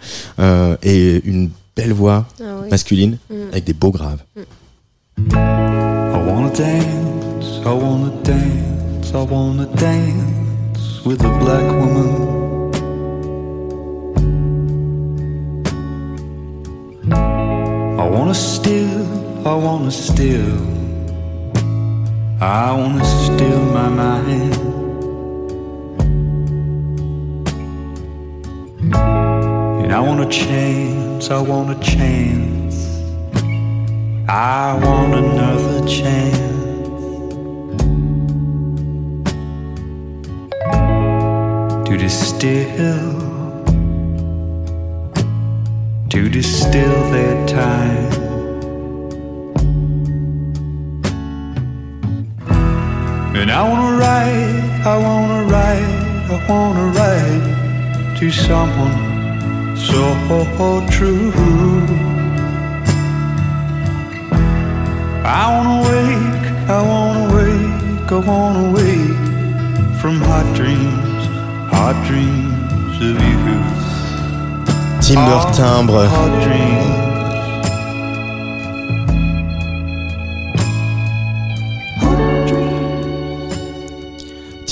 [0.82, 2.68] et une belle voix Ah oui.
[2.70, 3.34] masculine Mm.
[3.52, 4.22] avec des beaux graves.
[5.18, 12.28] I wanna dance, I wanna dance, I wanna dance with a black woman.
[17.12, 19.06] I wanna steal,
[19.46, 20.56] I wanna steal,
[22.40, 24.56] I wanna steal my mind.
[29.82, 30.26] And I want a
[31.20, 32.86] chance, I want a chance.
[34.28, 36.38] I want another chance
[41.88, 43.20] to distill,
[46.08, 48.12] to distill their time.
[53.36, 59.09] And I wanna write, I wanna write, I wanna write to someone
[59.86, 61.32] so true.
[65.24, 71.24] I wanna wake, I wanna wake, I wanna wake from hot dreams,
[71.72, 73.60] hot dreams of you.
[75.00, 77.09] Timber Timbre.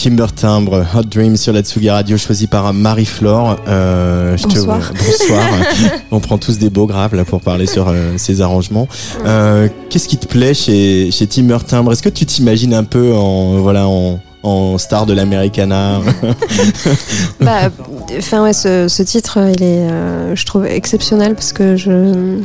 [0.00, 3.56] Timber Timbre, Hot Dream sur la Tsugi Radio, choisi par Marie-Flore.
[3.66, 4.92] Euh, je te- Bonsoir.
[4.94, 5.42] bonsoir.
[6.12, 8.87] On prend tous des beaux graves là pour parler sur euh, ces arrangements.
[9.26, 13.12] Euh, Qu'est-ce qui te plaît chez, chez Timber Timbre Est-ce que tu t'imagines un peu
[13.12, 15.98] en voilà en, en star de l'Americana?
[17.40, 17.70] Bah,
[18.16, 22.38] enfin ouais, ce, ce titre, il est, euh, je trouve exceptionnel parce que je,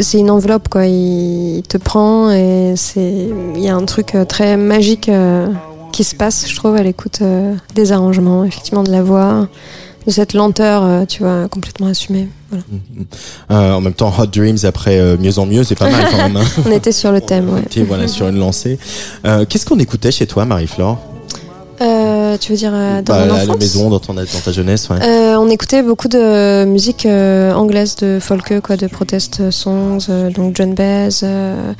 [0.00, 0.86] c'est une enveloppe quoi.
[0.86, 5.08] Il, te prend et c'est, il y a un truc très magique
[5.92, 9.48] qui se passe, je trouve, à l'écoute euh, des arrangements, effectivement de la voix,
[10.06, 12.28] de cette lenteur, euh, tu vois, complètement assumée.
[12.50, 12.64] Voilà.
[13.50, 16.36] Euh, en même temps, Hot Dreams après Mieux en Mieux, c'est pas mal quand même.
[16.36, 16.44] hein.
[16.66, 17.60] On était sur le thème, ouais.
[17.60, 18.78] Ok, voilà, sur une lancée.
[19.48, 20.98] Qu'est-ce qu'on écoutait chez toi, Marie-Flore?
[22.38, 24.52] Tu veux dire euh, dans Bah, mon à la enfance maison, dans, ton, dans ta
[24.52, 24.98] jeunesse, ouais.
[25.02, 30.30] Euh, on écoutait beaucoup de musique euh, anglaise, de folk, quoi, de protest songs, euh,
[30.30, 31.72] donc John Baez, euh,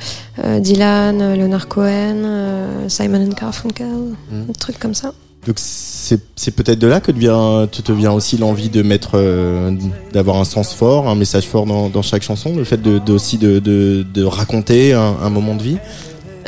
[0.43, 3.87] euh, Dylan, euh, Leonard Cohen, euh, Simon and Garfunkel,
[4.31, 4.45] Mm.
[4.47, 5.13] des trucs comme ça.
[5.45, 9.11] Donc c'est peut-être de là que te vient, te, te vient aussi l'envie de mettre,
[9.15, 9.71] euh,
[10.13, 13.11] d'avoir un sens fort, un message fort dans, dans chaque chanson, le fait de, de-
[13.13, 15.77] aussi de, de, de raconter un, un moment de vie.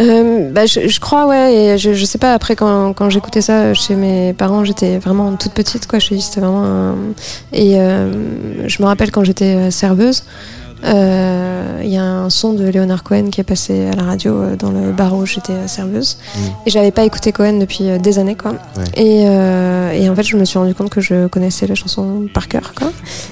[0.01, 3.41] Euh, bah, je, je crois, ouais, et je, je sais pas, après, quand, quand j'écoutais
[3.41, 6.95] ça chez mes parents, j'étais vraiment toute petite, quoi, je dis, c'était vraiment un...
[7.53, 10.23] Et euh, je me rappelle quand j'étais euh, serveuse,
[10.83, 14.55] il y a un son de Leonard Cohen qui est passé à la radio euh,
[14.55, 16.17] dans le bar où j'étais euh, serveuse.
[16.35, 16.39] Mm.
[16.65, 18.51] Et j'avais pas écouté Cohen depuis euh, des années, quoi.
[18.51, 18.83] Ouais.
[18.95, 22.25] Et, euh, et en fait, je me suis rendu compte que je connaissais la chanson
[22.33, 22.91] par cœur, quoi.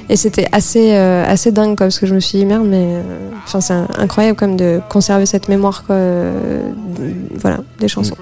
[0.10, 2.86] Et c'était assez, euh, assez dingue, quoi, parce que je me suis dit, merde, mais.
[2.98, 3.02] euh,
[3.46, 5.96] Enfin, c'est incroyable, comme de conserver cette mémoire, quoi.
[5.96, 6.72] euh,
[7.36, 8.16] voilà, des chansons.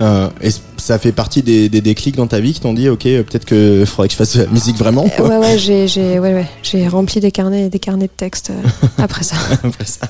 [0.00, 3.06] Euh, c- ça fait partie des, des déclics dans ta vie qui t'ont dit, ok,
[3.06, 5.08] euh, peut-être que faudrait que je fasse de la musique vraiment.
[5.08, 5.28] quoi.
[5.28, 8.50] Ouais, ouais, j'ai, j'ai, ouais, ouais, j'ai rempli des carnets et des carnets de textes
[8.50, 9.36] euh, après ça.
[9.62, 10.06] Après ça.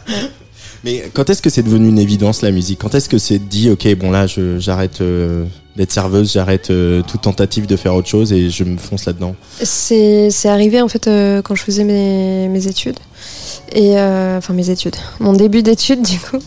[0.85, 2.81] Mais quand est-ce que c'est devenu une évidence la musique?
[2.81, 5.45] Quand est-ce que c'est dit, ok, bon là, je- j'arrête euh,
[5.77, 9.35] d'être serveuse, j'arrête euh, toute tentative de faire autre chose et je me fonce là-dedans
[9.63, 12.99] C'est, arrivé en fait euh, quand je faisais mes, mes études.
[13.75, 16.39] Et euh, enfin mes études, mon début d'études du coup.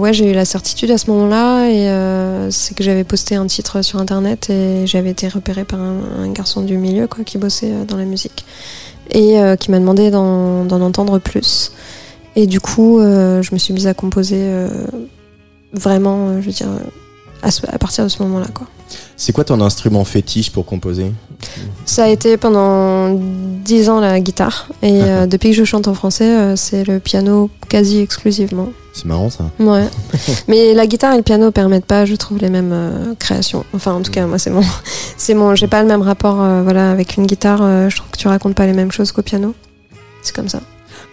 [0.00, 3.82] Ouais, j'ai eu la certitude à ce moment-là et c'est que j'avais posté un titre
[3.82, 7.98] sur internet et j'avais été repérée par un, garçon du milieu quoi qui bossait dans
[7.98, 8.46] la musique
[9.10, 11.70] et qui m'a demandé d'en, entendre plus.
[12.34, 14.42] Et du coup, je me suis mise à composer
[15.72, 16.68] vraiment, euh, je veux dire,
[17.42, 18.66] à, ce- à partir de ce moment-là quoi.
[19.16, 21.12] C'est quoi ton instrument fétiche pour composer?
[21.84, 24.66] Ça a été pendant dix ans la guitare.
[24.82, 28.70] Et euh, depuis que je chante en français, euh, c'est le piano quasi exclusivement.
[28.92, 29.44] C'est marrant ça.
[29.60, 29.84] Ouais.
[30.48, 33.64] Mais la guitare et le piano permettent pas, je trouve, les mêmes euh, créations.
[33.74, 34.62] Enfin, en tout cas, moi, c'est mon,
[35.16, 37.60] c'est mon, j'ai pas le même rapport, euh, voilà, avec une guitare.
[37.62, 39.54] euh, je trouve que tu racontes pas les mêmes choses qu'au piano.
[40.22, 40.60] C'est comme ça.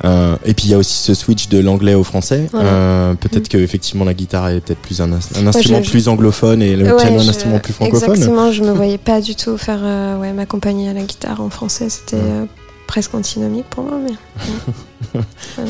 [0.06, 2.48] Euh, et puis il y a aussi ce switch de l'anglais au français.
[2.52, 2.70] Voilà.
[2.70, 6.08] Euh, peut-être que effectivement la guitare est peut-être plus un, ins- un instrument je- plus
[6.08, 8.10] anglophone et le Ouais, piano un je- instrument plus francophone.
[8.12, 11.50] Exactement, je me voyais pas du tout faire, euh, ouais, m'accompagner à la guitare en
[11.50, 11.90] français.
[11.90, 12.46] C'était euh,
[12.86, 15.22] presque antinomique pour moi, mais.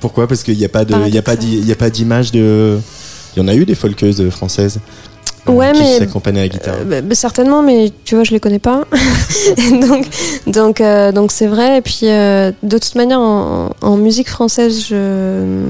[0.00, 0.26] Pourquoi?
[0.26, 1.22] Parce qu'il n'y a pas de, il a
[1.76, 2.78] pas d'image de.
[3.36, 4.80] Il y en a eu des folkeuses françaises.
[5.54, 5.96] Ouais, qui mais-
[6.38, 6.76] à la guitare.
[6.90, 8.84] Euh, bah, certainement, mais tu vois, je les connais pas.
[9.80, 10.06] donc,
[10.46, 11.78] donc, euh, donc c'est vrai.
[11.78, 15.64] Et puis, euh, de toute manière, en, en musique française, je,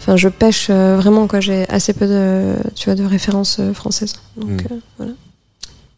[0.00, 1.40] enfin, je pêche vraiment quoi.
[1.40, 4.14] J'ai assez peu de, tu vois, de références françaises.
[4.36, 4.66] Donc, Mm.
[4.72, 5.12] euh, voilà.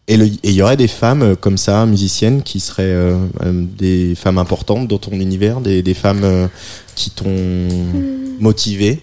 [0.09, 2.97] Et il y aurait des femmes comme ça, musiciennes, qui seraient
[3.45, 6.49] des femmes importantes dans ton univers, des, des femmes
[6.97, 7.69] qui t'ont
[8.41, 9.01] motivé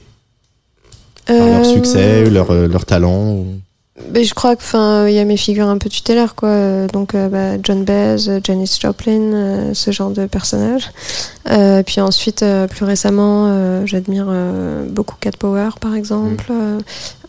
[1.26, 3.24] par leur succès, leur, leur talent.
[3.36, 3.46] ou-
[4.14, 6.86] Mais je crois que, enfin, il y a mes figures un peu tutélaires, quoi.
[6.88, 10.92] Donc, euh, bah, John Baez, Janis Joplin, euh, ce genre de personnages.
[11.50, 16.52] Euh, puis ensuite, euh, plus récemment, euh, j'admire euh, beaucoup Cat Power, par exemple.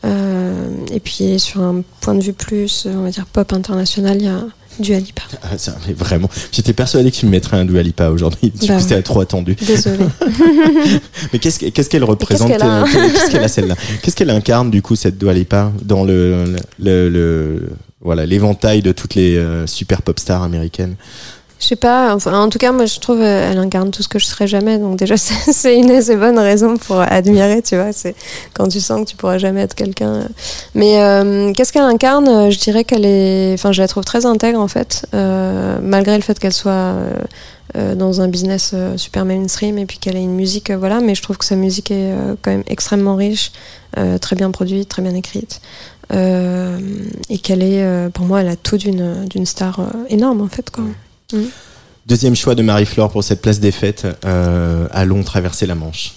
[0.05, 4.27] Euh, et puis, sur un point de vue plus, on va dire, pop international, il
[4.27, 4.45] y a
[4.81, 5.23] Dua Lipa.
[5.43, 8.51] Ah, ça, mais vraiment, j'étais persuadé que tu me mettrais un Dua Lipa aujourd'hui.
[8.55, 9.55] Du Bah coup, c'était trop attendu.
[9.67, 9.99] Désolée.
[11.33, 13.75] Mais qu'est-ce que- qu'est-ce qu'elle représente qu'elle a euh, Qu'est-ce qu'elle a celle-là?
[14.03, 16.45] Qu'est-ce qu'elle incarne du coup cette Dua Lipa dans le,
[16.81, 17.69] le, le-
[18.01, 20.95] voilà l'éventail de toutes les euh, super pop stars américaines?
[21.61, 24.09] Je sais pas, enfin, en tout cas, moi je trouve euh, elle incarne tout ce
[24.09, 27.93] que je serais jamais, donc déjà c'est une assez bonne raison pour admirer, tu vois,
[27.93, 28.15] c'est
[28.55, 30.29] quand tu sens que tu pourras jamais être quelqu'un.
[30.75, 32.29] Mais euh, qu'est-ce qu'elle incarne?
[32.29, 36.23] Euh, Je dirais qu'elle est, enfin je la trouve très intègre en fait, malgré le
[36.23, 36.95] fait qu'elle soit
[37.75, 41.39] dans un business super mainstream et puis qu'elle ait une musique, voilà, mais je trouve
[41.39, 43.53] que sa musique est quand même extrêmement riche,
[44.21, 45.61] très bien produite, très bien écrite.
[46.13, 50.71] et qu'elle est, pour moi, elle a tout d'une star énorme en fait.
[50.71, 50.85] Quoi.
[52.07, 54.07] Deuxième choix de Marie-Flore pour cette place des fêtes.
[54.25, 56.15] euh, allons traverser la Manche.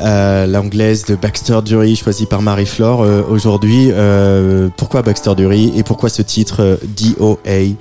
[0.00, 3.90] À l'anglaise de Baxter Dury, choisie par Marie-Flore euh, aujourd'hui.
[3.92, 7.74] Euh, pourquoi Baxter Dury et pourquoi ce titre euh, DOA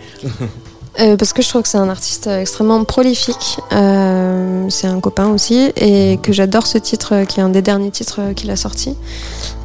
[1.17, 3.59] parce que je trouve que c'est un artiste extrêmement prolifique.
[3.69, 8.33] C'est un copain aussi et que j'adore ce titre qui est un des derniers titres
[8.33, 8.95] qu'il a sorti.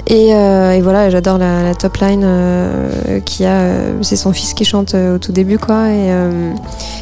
[0.08, 0.32] Et,
[0.82, 3.70] voilà, j'adore la, top line euh, qui a.
[4.02, 5.90] c'est son fils qui chante au tout début, quoi.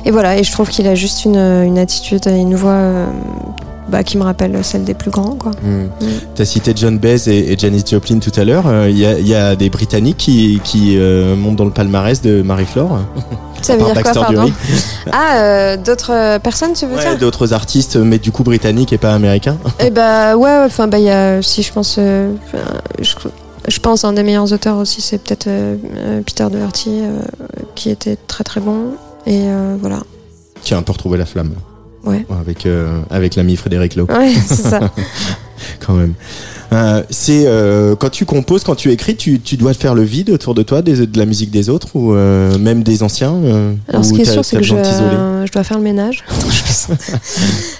[0.04, 3.06] Et, voilà, et je trouve qu'il a juste une, une attitude et une voix
[3.88, 5.52] bah, qui me rappelle celle des plus grands, quoi.
[6.34, 8.66] Tu as cité John Baez et, et Janis Joplin tout à l'heure.
[8.66, 11.70] Euh, Il y, a, il y a des Britanniques qui, qui euh, montent dans le
[11.70, 12.98] palmarès de Marie-Flore.
[13.62, 14.52] Ça veut dire quoi, Baxter pardon Dury.
[15.12, 18.92] Ah, euh, d'autres euh, personnes, tu veux Ouais, dire D'autres artistes, mais du coup britanniques
[18.92, 19.58] et pas américains.
[19.80, 22.32] Eh bah ouais, enfin bah il y a si je pense euh,
[23.00, 23.14] je,
[23.66, 27.18] je pense un des meilleurs auteurs aussi c'est peut-être euh, euh, Peter Doherty euh,
[27.74, 28.92] qui était très très bon
[29.26, 29.98] et euh, voilà.
[30.62, 31.52] Qui a un peu retrouvé la flamme.
[32.08, 32.24] Ouais.
[32.40, 34.06] Avec, euh, avec l'ami Frédéric Lowe.
[34.10, 34.80] Ouais, c'est ça.
[35.86, 36.14] quand même.
[36.72, 40.30] Euh, c'est euh, quand tu composes, quand tu écris, tu, tu dois faire le vide
[40.30, 43.34] autour de toi des, de la musique des autres ou euh, même des anciens.
[43.88, 44.74] Alors ce qui est sûr c'est que je,
[45.52, 46.24] dois faire le ménage.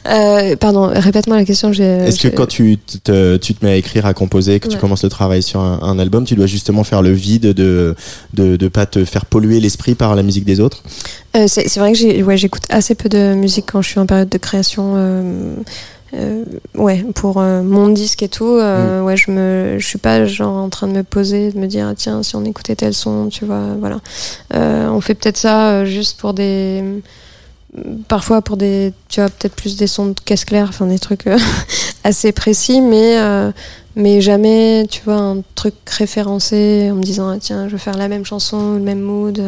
[0.60, 1.70] Pardon, répète-moi la question.
[1.70, 5.04] Est-ce que quand tu te, tu te mets à écrire, à composer, que tu commences
[5.04, 7.94] le travail sur un, un album, tu dois justement faire le vide de
[8.34, 10.82] de, de pas te faire polluer l'esprit par la musique des autres?
[11.46, 14.38] C'est vrai que ouais, j'écoute assez peu de musique quand je suis en période de
[14.38, 14.94] création.
[16.14, 16.44] Euh,
[16.74, 18.60] ouais, pour euh, mon disque et tout, Mm.
[18.60, 21.66] euh, ouais, je me, je suis pas genre en train de me poser, de me
[21.66, 23.98] dire ah, tiens si on écoutait tel son, tu vois, voilà.
[24.54, 26.82] Euh, on fait peut-être ça euh, juste pour des,
[28.08, 31.26] parfois pour des, tu vois, peut-être plus des sons de caisse claire, enfin des trucs
[31.26, 31.38] euh,
[32.04, 33.52] assez précis, mais euh,
[33.94, 37.96] mais jamais, tu vois, un truc référencé en me disant ah, tiens je vais faire
[37.98, 39.42] la même chanson, le même mood,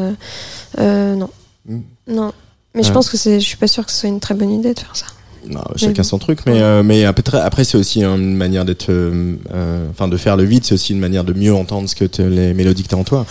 [0.79, 1.31] non.
[1.67, 1.79] Mm.
[2.09, 2.33] Non.
[2.75, 4.51] Mais je pense que c'est, je suis pas sûre que ce soit une très bonne
[4.53, 5.07] idée de faire ça.
[5.49, 9.37] Non, chacun son truc, mais euh, mais après, après c'est aussi une manière d'être, euh,
[9.53, 12.23] euh, enfin de faire le vide, c'est aussi une manière de mieux entendre ce que
[12.23, 13.25] les mélodies que t'as en toi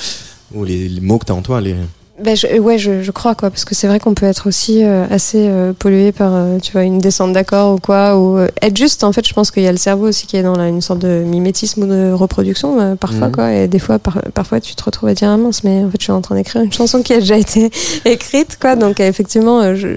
[0.54, 1.62] ou les, les mots que t'as en toi.
[1.62, 1.76] Les...
[2.22, 4.84] Ben je, ouais, je, je crois quoi, parce que c'est vrai qu'on peut être aussi
[4.84, 8.48] euh, assez euh, pollué par, euh, tu vois, une descente d'accord ou quoi, ou euh,
[8.62, 9.04] être juste.
[9.06, 10.82] En fait, je pense qu'il y a le cerveau aussi qui est dans la- une
[10.82, 13.32] sorte de mimétisme ou de reproduction euh, parfois Mhm.
[13.36, 15.90] quoi, et des fois, par- parfois, tu te retrouves à dire ah mince, mais en
[15.92, 17.72] fait, je suis en train d'écrire une chanson qui a déjà été
[18.06, 19.88] écrite quoi, donc euh, effectivement, euh, je,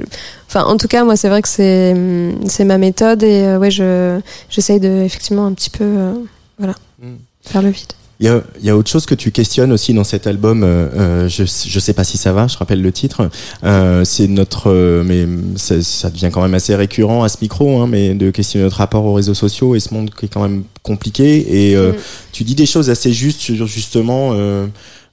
[0.49, 3.59] enfin, en tout cas, moi, c'est vrai que c'est, hum, c'est ma méthode et euh,
[3.59, 6.13] ouais, je, j'essaye de effectivement un petit peu, euh,
[6.59, 7.17] voilà, Mhm.
[7.45, 7.93] faire le vide.
[8.23, 10.63] Il y a, y a autre chose que tu questionnes aussi dans cet album.
[10.63, 12.47] euh, euh, je, je sais pas si ça va.
[12.47, 13.29] Je rappelle le titre.
[13.65, 17.81] Euh, c'est notre, euh, mais ça, ça devient quand même assez récurrent à ce micro,
[17.83, 20.43] hein, mais de questionner notre rapport aux réseaux sociaux et ce monde qui est quand
[20.43, 21.71] même compliqué.
[21.71, 21.97] Et euh, Mm.
[22.31, 24.37] tu dis des choses assez justes sur justement.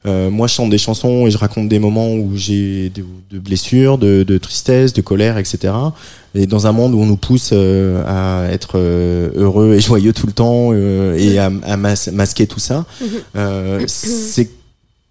[0.05, 3.39] Euh, moi, je chante des chansons et je raconte des moments où j'ai de, de
[3.39, 5.73] blessures, de, de tristesse, de colère, etc.
[6.35, 10.13] Et dans un monde où on nous pousse euh, à être euh, heureux et joyeux
[10.13, 12.85] tout le temps et à, à mas- masquer tout ça,
[13.35, 14.49] euh, c'est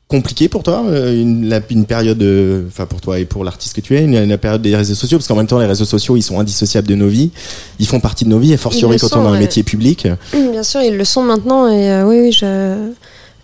[0.09, 0.83] compliqué pour toi
[1.13, 2.23] une, la- une période,
[2.69, 5.19] enfin pour toi et pour l'artiste que tu es, une, la période des réseaux sociaux,
[5.19, 7.31] parce qu'en même temps les réseaux sociaux ils sont indissociables de nos vies,
[7.79, 10.09] ils font partie de nos vies, et fortiori quand on sont, a un métier public.
[10.33, 12.89] Bien sûr, ils le sont maintenant et oui, oui, je.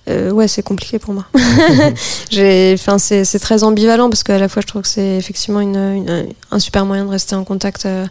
[0.09, 1.25] Euh, ouais, c'est compliqué pour moi.
[2.31, 5.61] J'ai, enfin, c'est, c'est très ambivalent parce qu'à la fois, je trouve que c'est effectivement
[5.61, 8.07] une, une- un super moyen de rester en contact euh,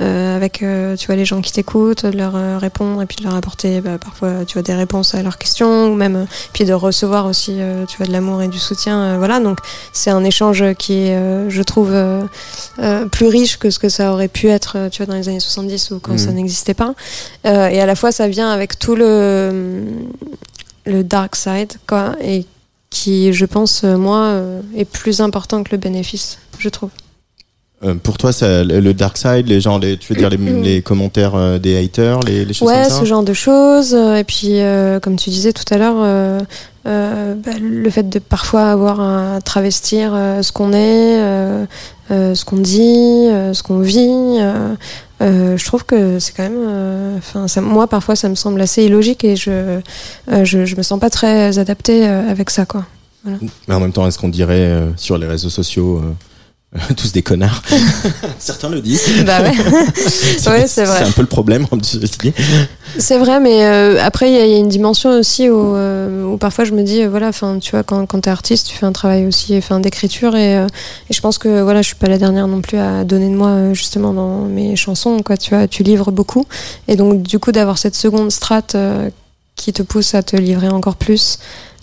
[0.00, 3.24] euh, avec, euh, tu vois, les gens qui t'écoutent, de leur répondre et puis de
[3.24, 6.72] leur apporter bah, parfois, tu vois, des réponses à leurs questions ou même, puis de
[6.72, 9.16] recevoir aussi, tu vois, de l'amour et du soutien.
[9.18, 9.58] voilà, donc
[9.92, 11.94] c'est un échange qui est, je trouve,
[13.12, 15.90] plus riche que ce que ça aurait pu être, tu vois, dans les années 70
[15.92, 16.94] ou quand ça n'existait pas.
[17.44, 19.84] Et à la fois, ça vient avec tout le
[20.86, 22.46] le dark side, quoi, et
[22.90, 26.90] qui, je pense, euh, moi, euh, est plus important que le bénéfice, je trouve.
[27.84, 30.82] Euh, pour toi, ça, le dark side, les gens, les, tu veux dire les, les
[30.82, 33.92] commentaires des haters, les, les choses Ouais, comme ça ce genre de choses.
[33.92, 38.70] Et puis, euh, comme tu disais tout à l'heure, euh, bah, le fait de parfois
[38.70, 41.18] avoir à travestir ce qu'on est,
[42.08, 44.38] ce qu'on dit, ce qu'on vit.
[45.22, 46.58] Euh, je trouve que c'est quand même.
[46.58, 51.00] euh, Enfin, moi, parfois, ça me semble assez illogique et je, euh, je, me sens
[51.00, 52.84] pas très adaptée euh, avec ça, quoi.
[53.24, 56.00] Mais en même temps, est-ce qu'on dirait sur les réseaux sociaux
[56.96, 57.62] tous des connards
[58.38, 59.02] Certains le disent.
[59.24, 59.52] Bah ouais.
[60.46, 60.98] Ouais, c'est vrai.
[60.98, 61.66] C'est un peu le problème.
[62.98, 65.74] C'est vrai, mais euh, après, il y, a- il y a une dimension aussi où,
[65.76, 68.68] euh, où parfois je me dis, euh, voilà, enfin, tu vois, quand, quand t'es artiste,
[68.68, 70.66] tu fais un travail aussi d'écriture et, euh,
[71.10, 73.34] et je pense que voilà, je suis pas la dernière non plus à donner de
[73.34, 76.46] moi justement dans mes chansons, quoi, tu vois, tu livres beaucoup.
[76.88, 79.10] Et donc, du coup, d'avoir cette seconde strate euh,
[79.56, 81.38] qui te pousse à te livrer encore plus.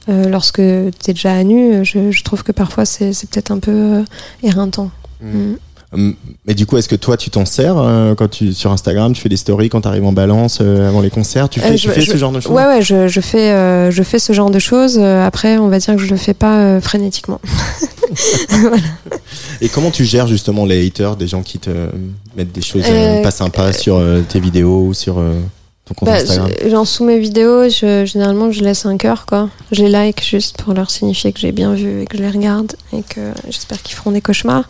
[0.09, 0.61] Euh, lorsque tu
[1.09, 4.03] es déjà à nu, je, je trouve que parfois c'est peut-être un peu euh,
[4.43, 4.91] éreintant.
[5.21, 5.53] Mm.
[5.95, 6.15] Hum,
[6.47, 9.21] Mais du coup, est-ce que toi, tu t'en sers euh, quand tu sur Instagram, tu
[9.21, 11.71] fais des stories quand tu arrives en balance euh, avant les concerts Tu fais, Euh,
[11.75, 12.51] tu je- fais je- ce genre de choses?
[12.51, 14.97] Ouais, ouais, je, je fais, euh, je fais ce genre de choses.
[14.99, 17.39] Euh, Après, on va dire que je le fais pas euh, frénétiquement.
[19.61, 21.69] Et comment tu gères justement les haters, des gens qui te
[22.35, 25.33] mettent des choses euh, Euh, pas sympas sur euh, tes vidéos ou sur euh,
[25.85, 29.25] ton compte Bah, Instagram je- genre sous mes vidéos, je, généralement, je laisse un cœur,
[29.25, 29.49] quoi.
[29.71, 32.29] Je les like juste pour leur signifier que j'ai bien vu et que je les
[32.29, 33.19] regarde et que
[33.49, 34.63] j'espère qu'ils feront des cauchemars.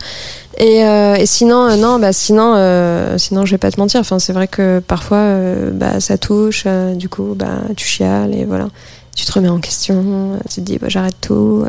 [0.58, 4.00] Et, euh, et sinon, euh, non, bah sinon, euh, sinon, je vais pas te mentir.
[4.00, 6.64] Enfin, c'est vrai que parfois, euh, bah, ça touche.
[6.94, 8.68] du coup, bah, tu chiales et voilà.
[9.16, 10.38] Tu te remets en question.
[10.48, 11.64] Tu te dis, bah, j'arrête tout.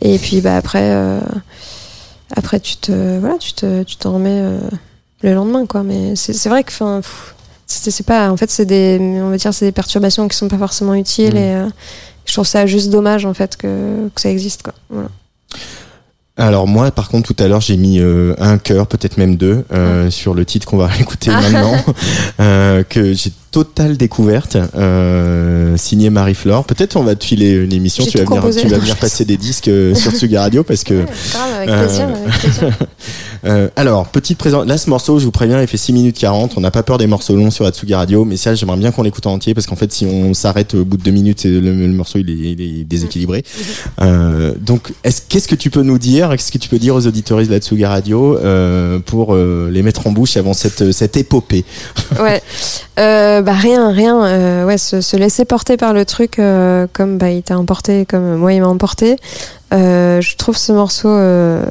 [0.00, 0.92] et puis, bah, après,
[2.36, 4.42] après, tu te, voilà, tu te, tu t'en remets
[5.22, 5.82] le lendemain, quoi.
[5.82, 7.34] Mais c'est c'est vrai que, enfin, pff,
[7.70, 10.58] c'est pas en fait c'est des on va dire c'est des perturbations qui sont pas
[10.58, 11.38] forcément utiles Mm.
[11.38, 11.66] et euh,
[12.26, 15.08] je trouve ça juste dommage en fait que, que ça existe quoi voilà.
[16.36, 19.64] Alors moi, par contre, tout à l'heure, j'ai mis euh, un cœur, peut-être même deux,
[19.74, 21.40] euh, sur le titre qu'on va écouter Ah.
[21.42, 21.76] maintenant,
[22.40, 26.64] euh, que j'ai totale découverte, euh, signé Marie-Flore.
[26.64, 28.60] Peut-être on va te filer une émission, tu vas, venir, composé.
[28.60, 31.84] tu vas venir passer des disques euh, sur Tsuga Radio parce que grave avec Euh,
[31.86, 32.72] plaisir, avec plaisir.
[33.46, 34.64] Euh, alors, petite présent.
[34.64, 36.58] Là, ce morceau, je vous préviens, il fait 6 minutes 40.
[36.58, 39.02] On n'a pas peur des morceaux longs sur Atsugi Radio, mais ça, j'aimerais bien qu'on
[39.02, 41.58] l'écoute en entier parce qu'en fait, si on s'arrête au bout de 2 minutes, le,
[41.58, 43.42] le morceau, il est, il est déséquilibré.
[44.02, 47.06] Euh, donc, est-ce, qu'est-ce que tu peux nous dire Qu'est-ce que tu peux dire aux
[47.06, 48.38] auditeurs de l'Atsugi Radio
[49.06, 51.64] pour les mettre en bouche avant cette, cette épopée?
[52.20, 52.42] Ouais
[53.00, 57.18] euh, bah rien rien euh, ouais se, se laisser porter par le truc euh, comme
[57.18, 59.16] bah il t'a emporté comme moi il m'a emporté.
[59.72, 61.64] Euh, je trouve ce morceau euh,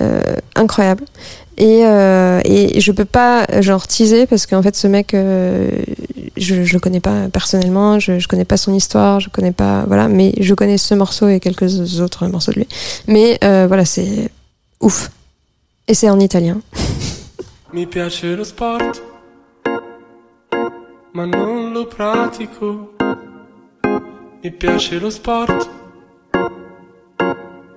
[0.00, 0.20] euh,
[0.54, 1.04] incroyable.
[1.60, 5.70] Et, euh, et je peux pas genre teaser parce qu'en fait ce mec euh,
[6.36, 9.82] je, je le connais pas personnellement je, je connais pas son histoire je connais pas
[9.88, 12.68] voilà mais je connais ce morceau et quelques autres morceaux de lui.
[13.08, 14.30] Mais euh, voilà c'est
[14.80, 15.10] ouf.
[15.88, 16.60] Et c'est en italien.
[17.72, 18.78] Mi piace lo sport,
[21.18, 22.94] ma non lo pratico.
[24.40, 25.68] Mi piace lo sport,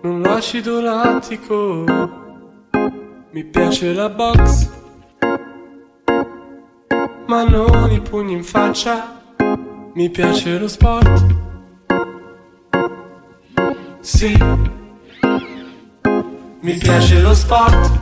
[0.04, 1.84] non l'acido lattico.
[3.32, 4.70] Mi piace la box,
[7.26, 9.24] ma non i pugni in faccia.
[9.96, 11.36] Mi piace lo sport.
[14.02, 14.38] Sì,
[16.60, 18.00] mi piace lo sport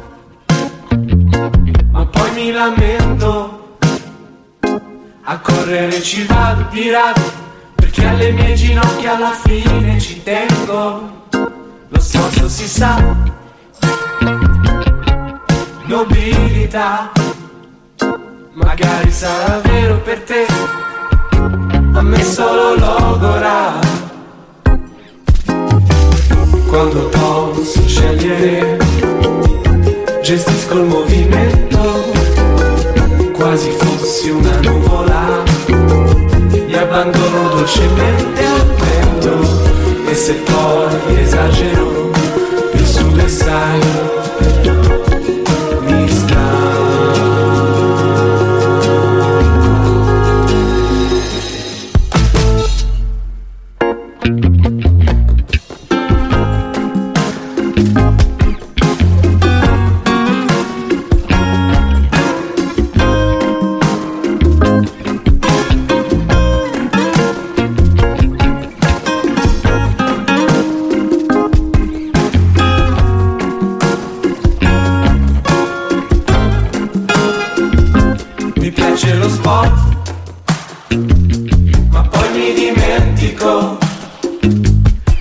[1.92, 3.59] ma poi mi lamento.
[5.24, 7.22] A correre ci vado di rado,
[7.76, 11.28] perché alle mie ginocchia alla fine ci tengo.
[11.90, 13.16] Lo sforzo si sa,
[15.86, 17.12] nobilità,
[18.54, 20.46] magari sarà vero per te,
[21.94, 23.80] a me solo logora.
[26.68, 28.78] Quando posso scegliere
[30.22, 31.99] gestisco il movimento,
[33.50, 35.44] quasi fossi una nuvola,
[36.68, 42.12] mi abbandono dolcemente al vento e se poi esagero,
[42.72, 43.80] più su sai,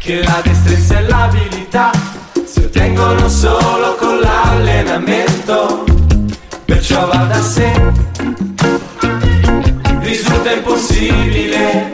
[0.01, 1.93] che la destrezza e l'abilità
[2.45, 5.85] si ottengono solo con l'allenamento.
[6.65, 7.71] Perciò va da sé,
[10.01, 11.91] risulta impossibile.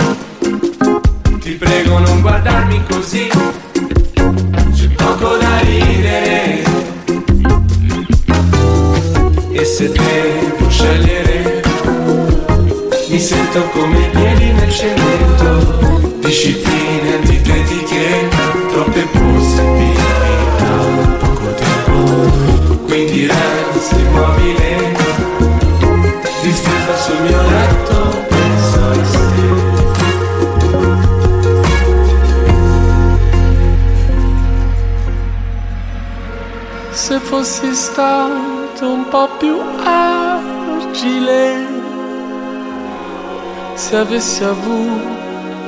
[1.40, 3.28] Ti prego non guardarmi così,
[4.72, 6.62] c'è poco da ridere.
[9.52, 11.62] E se devo scegliere,
[13.10, 15.83] mi sento come i piedi nel cemento,
[16.34, 18.28] discipline antitetiche,
[18.72, 20.74] troppe possibilità,
[21.20, 21.94] poco tempo,
[22.86, 24.96] quindi resto immobile,
[26.42, 29.42] distesa sul mio letto, penso a te.
[36.90, 41.42] Se fossi stato un po' più agile,
[43.74, 45.23] se avessi avuto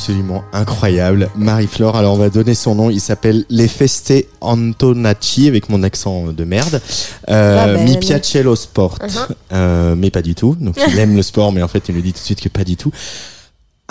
[0.00, 1.28] absolument incroyable.
[1.36, 6.32] Marie-Flore, alors on va donner son nom, il s'appelle Les Feste Antonacci, avec mon accent
[6.32, 6.80] de merde.
[7.28, 7.84] Euh, Va bene.
[7.84, 8.96] Mi piace lo sport.
[8.98, 9.28] Uh-huh.
[9.52, 10.56] Euh, mais pas du tout.
[10.58, 12.48] Donc il aime le sport, mais en fait il nous dit tout de suite que
[12.48, 12.90] pas du tout.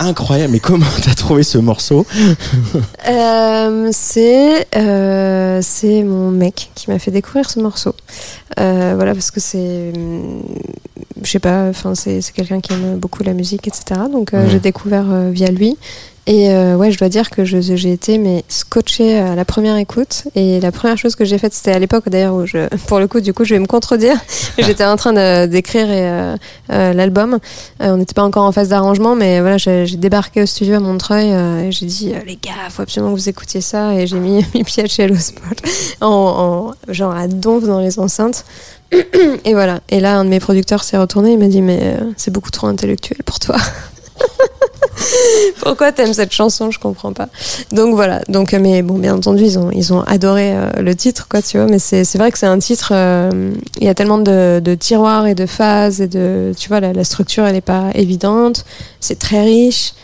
[0.02, 2.06] Incroyable, mais comment t'as trouvé ce morceau
[3.08, 7.94] Euh, c'est euh, c'est mon mec qui m'a fait découvrir ce morceau.
[8.58, 9.92] Euh, voilà parce que c'est
[11.22, 14.00] je sais pas, enfin c'est quelqu'un qui aime beaucoup la musique, etc.
[14.12, 15.76] Donc j'ai découvert via lui.
[16.30, 20.28] Et euh, ouais, je dois dire que j'ai été mais scotché à la première écoute.
[20.36, 23.08] Et la première chose que j'ai faite, c'était à l'époque d'ailleurs où je, pour le
[23.08, 24.14] coup, du coup, je vais me contredire.
[24.58, 25.12] J'étais en train
[25.48, 26.36] d'écrire euh,
[26.70, 27.40] euh, l'album.
[27.80, 31.30] On n'était pas encore en phase d'arrangement, mais voilà, j'ai débarqué au studio à Montreuil
[31.66, 33.94] et j'ai dit les gars, faut absolument que vous écoutiez ça.
[33.94, 35.60] Et j'ai mis mes pieds chez Hello Spot
[36.00, 38.44] en, en genre à donf dans les enceintes.
[39.44, 39.80] Et voilà.
[39.88, 41.32] Et là, un de mes producteurs s'est retourné.
[41.32, 43.56] Il m'a dit mais c'est beaucoup trop intellectuel pour toi.
[45.60, 46.70] Pourquoi t'aimes cette chanson?
[46.70, 47.28] Je comprends pas.
[47.72, 48.20] Donc voilà.
[48.28, 51.42] Donc, euh, mais bon, bien entendu, ils ont ils ont adoré euh, le titre, quoi,
[51.42, 51.66] tu vois.
[51.66, 52.92] Mais c'est c'est vrai que c'est un titre.
[52.94, 56.80] euh, Il y a tellement de, de tiroirs et de phases et de, tu vois,
[56.80, 58.64] la, la structure, elle est pas évidente.
[59.00, 59.94] C'est très riche.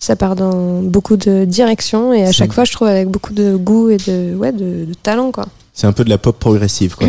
[0.00, 3.56] Ça part dans beaucoup de directions et à chaque fois, je trouve avec beaucoup de
[3.56, 5.46] goût et de ouais de, de talent, quoi.
[5.80, 7.06] C'est un peu de la pop progressive, quoi.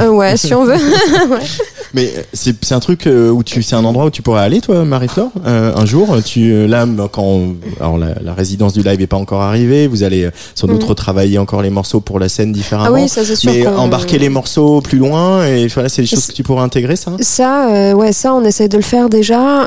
[0.00, 0.74] Euh, ouais, si on veut.
[1.94, 4.60] Mais c'est c'est un truc euh, où tu, c'est un endroit où tu pourrais aller,
[4.60, 6.16] toi, Marie-Flore, euh, un jour.
[6.24, 7.42] Tu là, quand
[7.80, 10.88] alors la, la résidence du live est pas encore arrivée, vous allez sans doute Mhm.
[10.88, 12.88] retravailler encore les morceaux pour la scène différemment.
[12.90, 13.52] Ah oui, ça c'est sûr.
[13.52, 16.96] mais embarquer les morceaux plus loin et voilà, c'est des choses que tu pourrais intégrer,
[16.96, 17.12] ça?
[17.20, 19.62] Ça, euh, ouais, ça, on essaie de le faire déjà.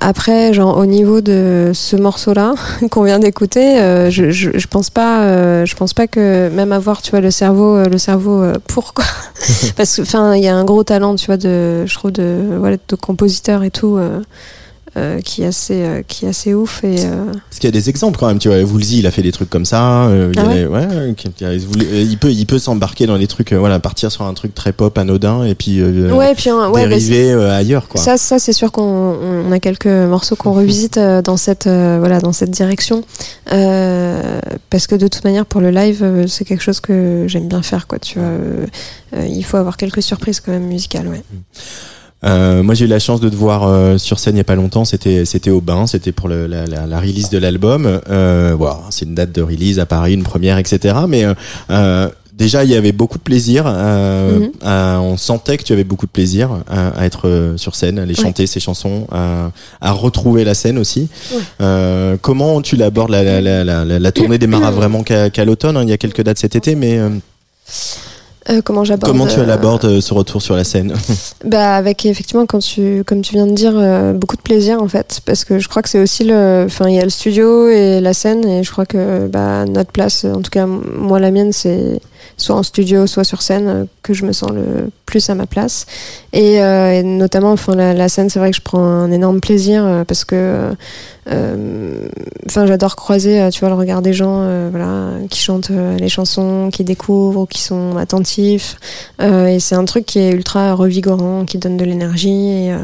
[0.00, 2.54] Après, genre au niveau de ce morceau-là
[2.90, 3.76] qu'on vient d'écouter,
[4.08, 7.78] je, je, je pense pas, je pense pas que même avoir, tu vois, le cerveau,
[7.90, 9.04] le cerveau euh, pour quoi.
[9.76, 12.56] Parce que, enfin, il y a un gros talent, tu vois, de, je trouve de,
[12.58, 13.98] voilà, de compositeur et tout.
[14.96, 17.70] Euh, qui est assez euh, qui est assez ouf et euh, Parce qu'il y a
[17.70, 18.60] des exemples quand même, tu vois.
[18.60, 20.08] Woolsey, il a fait des trucs comme ça.
[20.10, 24.54] il, ouais ouais, peut, il peut s'embarquer dans des trucs, voilà, partir sur un truc
[24.54, 28.00] très pop, anodin, et puis ouais puis hein, ouais, bah, dériver euh, ailleurs, quoi.
[28.00, 32.20] Ça, ça c'est sûr qu'on on a quelques morceaux qu'on revisite euh, dans cette voilà
[32.20, 33.04] dans cette direction
[33.46, 37.86] parce que de toute manière pour le live c'est quelque chose que j'aime bien faire
[37.86, 41.22] quoi tu vois il faut avoir quelques surprises quand même musicales ouais
[42.24, 44.44] Euh, moi, j'ai eu la chance de te voir euh, sur scène il y a
[44.44, 44.84] pas longtemps.
[44.84, 45.86] C'était, c'était au bain.
[45.86, 48.00] C'était pour le, la, la, la release de l'album.
[48.10, 50.94] Euh, voilà, c'est une date de release à Paris, une première, etc.
[51.08, 51.34] Mais euh,
[51.70, 53.64] euh, déjà, il y avait beaucoup de plaisir.
[53.66, 54.50] Euh, Mhm.
[54.62, 58.02] à- on sentait que tu avais beaucoup de plaisir à, à être sur scène, à
[58.02, 58.22] aller Ouais.
[58.22, 59.50] chanter ces chansons, à,
[59.80, 61.08] à retrouver la scène aussi.
[61.32, 61.38] Ouais.
[61.62, 65.44] Euh, comment tu l'abordes la, la, la, la, la- la tournée démarra vraiment qu'à, qu'à
[65.46, 65.76] l'automne.
[65.78, 65.82] hein.
[65.84, 66.98] Il y a quelques dates cet été, mais
[68.48, 70.94] euh, Euh, comment j'aborde comment tu euh, l'abordes euh, ce retour sur la scène
[71.44, 74.88] Bah avec effectivement quand tu comme tu viens de dire euh, beaucoup de plaisir en
[74.88, 75.20] fait.
[75.26, 78.00] Parce que je crois que c'est aussi le enfin il y a le studio et
[78.00, 78.46] la scène.
[78.46, 82.00] Et je crois que bah notre place en tout cas moi la mienne c'est
[82.36, 85.46] soit en studio soit sur scène euh, que je me sens le plus à ma
[85.46, 85.84] place.
[86.32, 89.40] Et, euh, et notamment enfin la, la scène c'est vrai que je prends un énorme
[89.40, 90.74] plaisir euh, parce que euh, euh,
[92.46, 95.96] enfin j'adore croiser euh, tu vois le regard des gens euh, voilà qui chantent euh,
[95.96, 98.76] les chansons qui découvrent ou qui sont attentifs
[99.20, 102.48] euh, et c'est un truc qui est ultra revigorant, qui donne de l'énergie.
[102.48, 102.78] Et, euh,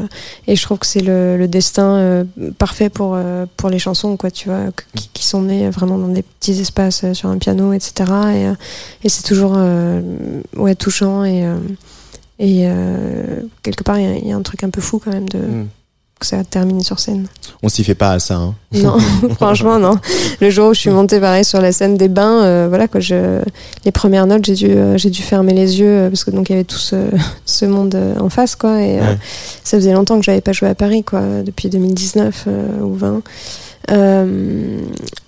[0.47, 2.23] je trouve que c'est le, destin euh,
[2.57, 4.65] parfait pour, euh, pour les chansons, quoi, tu vois,
[5.13, 7.93] qui, sont nées vraiment dans des petits espaces euh, sur un piano, etc.
[8.35, 8.53] Et, euh,
[9.07, 10.01] c'est toujours euh,
[10.55, 11.23] ouais, touchant.
[11.23, 11.57] Et, euh,
[12.41, 15.11] euh, quelque part, il y a- il y, a un truc un peu fou quand
[15.11, 15.67] même de, Mm.
[16.19, 17.27] Que ça termine sur scène.
[17.63, 18.35] On s'y fait pas à ça.
[18.35, 18.55] Hein.
[18.73, 18.97] Non,
[19.35, 19.97] franchement, non.
[20.41, 22.99] Le jour où je suis montée pareil sur la scène des bains, euh, voilà quoi,
[22.99, 23.41] je,
[23.85, 26.49] les premières notes, j'ai dû, euh, j'ai dû fermer les yeux euh, parce que donc
[26.49, 26.95] il y avait tout ce,
[27.45, 28.81] ce monde en face quoi.
[28.81, 29.17] Et Ouais.
[29.63, 33.21] ça faisait longtemps que j'avais pas joué à Paris quoi, depuis 2019 euh, ou 20.
[33.91, 34.79] Euh,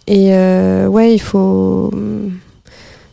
[0.07, 0.29] et
[0.87, 1.91] ouais, il faut,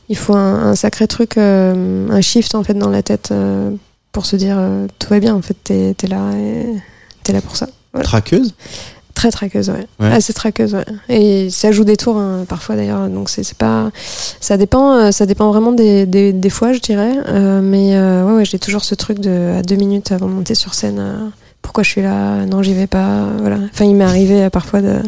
[0.08, 3.32] il faut un, un sacré truc, un shift en fait dans la tête
[4.12, 4.58] pour se dire
[4.98, 5.34] tout va bien.
[5.34, 6.66] En fait, t'es, t'es là et
[7.26, 7.66] t'es là pour ça.
[7.92, 8.06] Voilà.
[8.06, 8.54] Traqueuse?
[9.14, 9.86] Très traqueuse, ouais.
[9.98, 10.12] Ouais.
[10.12, 10.84] Assez traqueuse, ouais.
[11.08, 13.90] Et ça joue des tours hein, parfois d'ailleurs, donc c'est pas.
[14.40, 17.14] Ça dépend, euh, ça dépend vraiment des, des, des fois, je dirais.
[17.28, 20.32] Euh, mais euh, ouais, ouais, j'ai toujours ce truc de à deux minutes avant de
[20.32, 20.98] monter sur scène.
[21.00, 21.28] euh,
[21.62, 22.44] pourquoi je suis là?
[22.44, 23.26] Non, j'y vais pas.
[23.40, 23.56] Voilà.
[23.72, 24.98] Enfin, il m'est arrivé parfois de.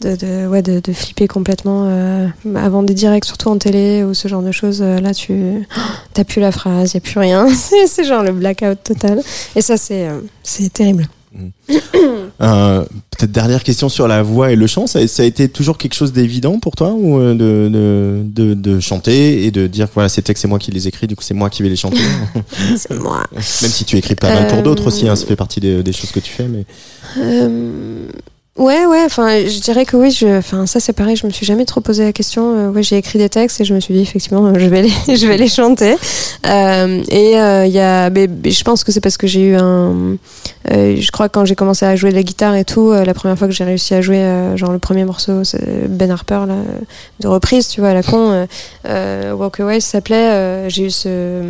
[0.00, 2.26] De, de, ouais, de, de flipper complètement euh,
[2.56, 4.80] avant des directs, surtout en télé ou ce genre de choses.
[4.82, 5.64] euh, là, tu
[6.12, 7.46] t'as plus la phrase, il y a plus rien.
[7.86, 9.20] C'est genre le blackout total.
[9.54, 11.06] Et ça, c'est euh, c'est terrible.
[12.40, 12.84] Euh,
[13.16, 14.86] Peut-être dernière question sur la voix et le chant.
[14.86, 18.54] Ça, ça a été toujours quelque chose d'évident pour toi ou euh, de, de, de,
[18.54, 21.14] de chanter et de dire que voilà, ces textes, c'est moi qui les écris, du
[21.14, 21.98] coup, c'est moi qui vais les chanter?
[22.76, 23.22] C'est moi.
[23.32, 25.82] Même si tu écris pas mal pour Euh, d'autres aussi, hein, ça fait partie des,
[25.82, 26.48] des choses que tu fais.
[26.48, 26.64] Mais
[27.18, 28.06] Euh,
[28.56, 31.46] ouais, ouais, enfin, je dirais que oui, je, enfin, ça c'est pareil, je me suis
[31.46, 32.54] jamais trop posé la question.
[32.56, 35.16] Euh, ouais, j'ai écrit des textes et je me suis dit, effectivement, je vais les,
[35.16, 35.96] je vais les chanter.
[36.46, 39.56] Euh, et euh, il y a, mais, je pense que c'est parce que j'ai eu
[39.56, 40.16] un,
[40.70, 43.14] euh, je crois que quand j'ai commencé à jouer de la guitare et tout, la
[43.14, 44.22] première fois que j'ai réussi à jouer,
[44.56, 45.42] genre le premier morceau,
[45.88, 46.56] Ben Harper, là,
[47.20, 48.46] de reprise, tu vois, à la con,
[48.84, 51.42] Walk Away s'appelait, j'ai eu ce,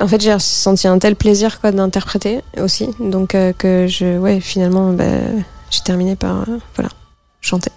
[0.00, 4.92] en fait, j'ai ressenti un tel plaisir quoi d'interpréter aussi, donc que je, ouais, finalement,
[4.92, 5.04] bah,
[5.72, 6.90] j'ai terminé par euh, voilà
[7.40, 7.70] chanter.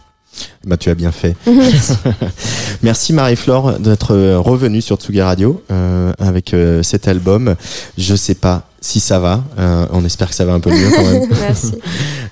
[0.66, 1.36] Bah, tu as bien fait.
[1.48, 1.94] Merci.
[2.84, 7.56] Merci Marie-Flore d'être euh, revenue sur Tsugi Radio euh, avec euh, cet album.
[7.98, 9.44] Je sais pas si ça va.
[9.58, 11.30] Euh, on espère que ça va un peu mieux quand même.
[11.40, 11.72] Merci.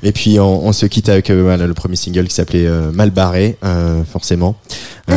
[0.03, 2.91] Et puis on, on se quitte avec euh, voilà, le premier single qui s'appelait euh,
[2.91, 4.57] Mal barré, euh, forcément.
[5.09, 5.15] Euh,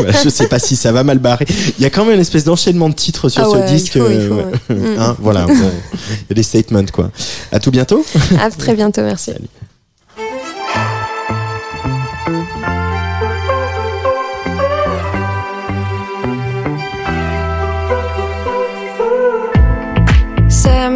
[0.00, 1.44] voilà, je sais pas si ça va mal barré.
[1.78, 3.98] Il y a quand même une espèce d'enchaînement de titres sur Ah ce il disque.
[3.98, 4.44] faut, il faut, ouais.
[4.70, 4.76] ouais.
[4.94, 4.98] Mm.
[5.00, 7.10] Hein, voilà, il y a des statements quoi.
[7.50, 8.04] À tout bientôt.
[8.40, 9.32] À très bientôt, merci.
[9.34, 9.42] C'est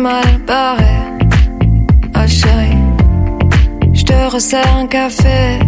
[0.02, 0.96] mal barré,
[2.16, 2.76] oh chérie.
[3.92, 5.60] Je te resserre un café.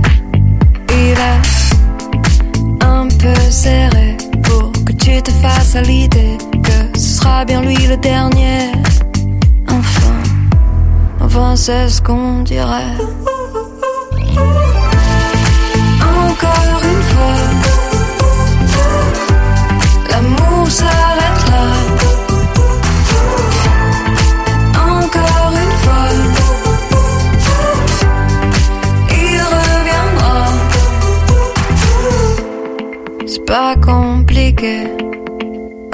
[0.90, 7.44] Il est un peu serré pour que tu te fasses à l'idée que ce sera
[7.44, 8.72] bien lui le dernier.
[9.68, 10.16] Enfin,
[11.20, 12.96] enfin c'est ce qu'on dirait.
[16.26, 16.73] Encore
[33.46, 34.84] pas compliqué,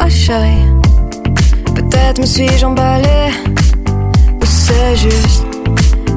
[0.00, 0.66] oh chérie.
[1.74, 3.30] Peut-être me suis-je emballé,
[4.40, 5.46] ou c'est juste,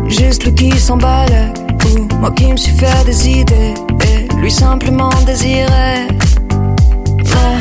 [0.08, 1.54] juste lui qui s'emballe,
[1.86, 6.08] ou moi qui me suis fait des idées, et lui simplement désiré.
[7.18, 7.58] Mais,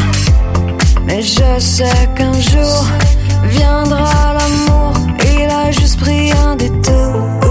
[1.07, 2.87] mais je sais qu'un jour
[3.45, 4.93] viendra l'amour.
[5.35, 7.42] Il a juste pris un détour.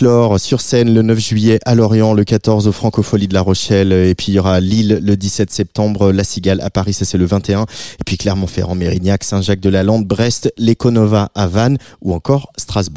[0.00, 4.14] Sur scène le 9 juillet à Lorient, le 14 au Francofolie de La Rochelle, et
[4.14, 7.26] puis il y aura Lille le 17 septembre, La Cigale à Paris, ça c'est le
[7.26, 12.88] 21, et puis Clermont-Ferrand, Mérignac, Saint-Jacques-de-la-Lande, Brest, l'Econova à Vannes ou encore Strasbourg.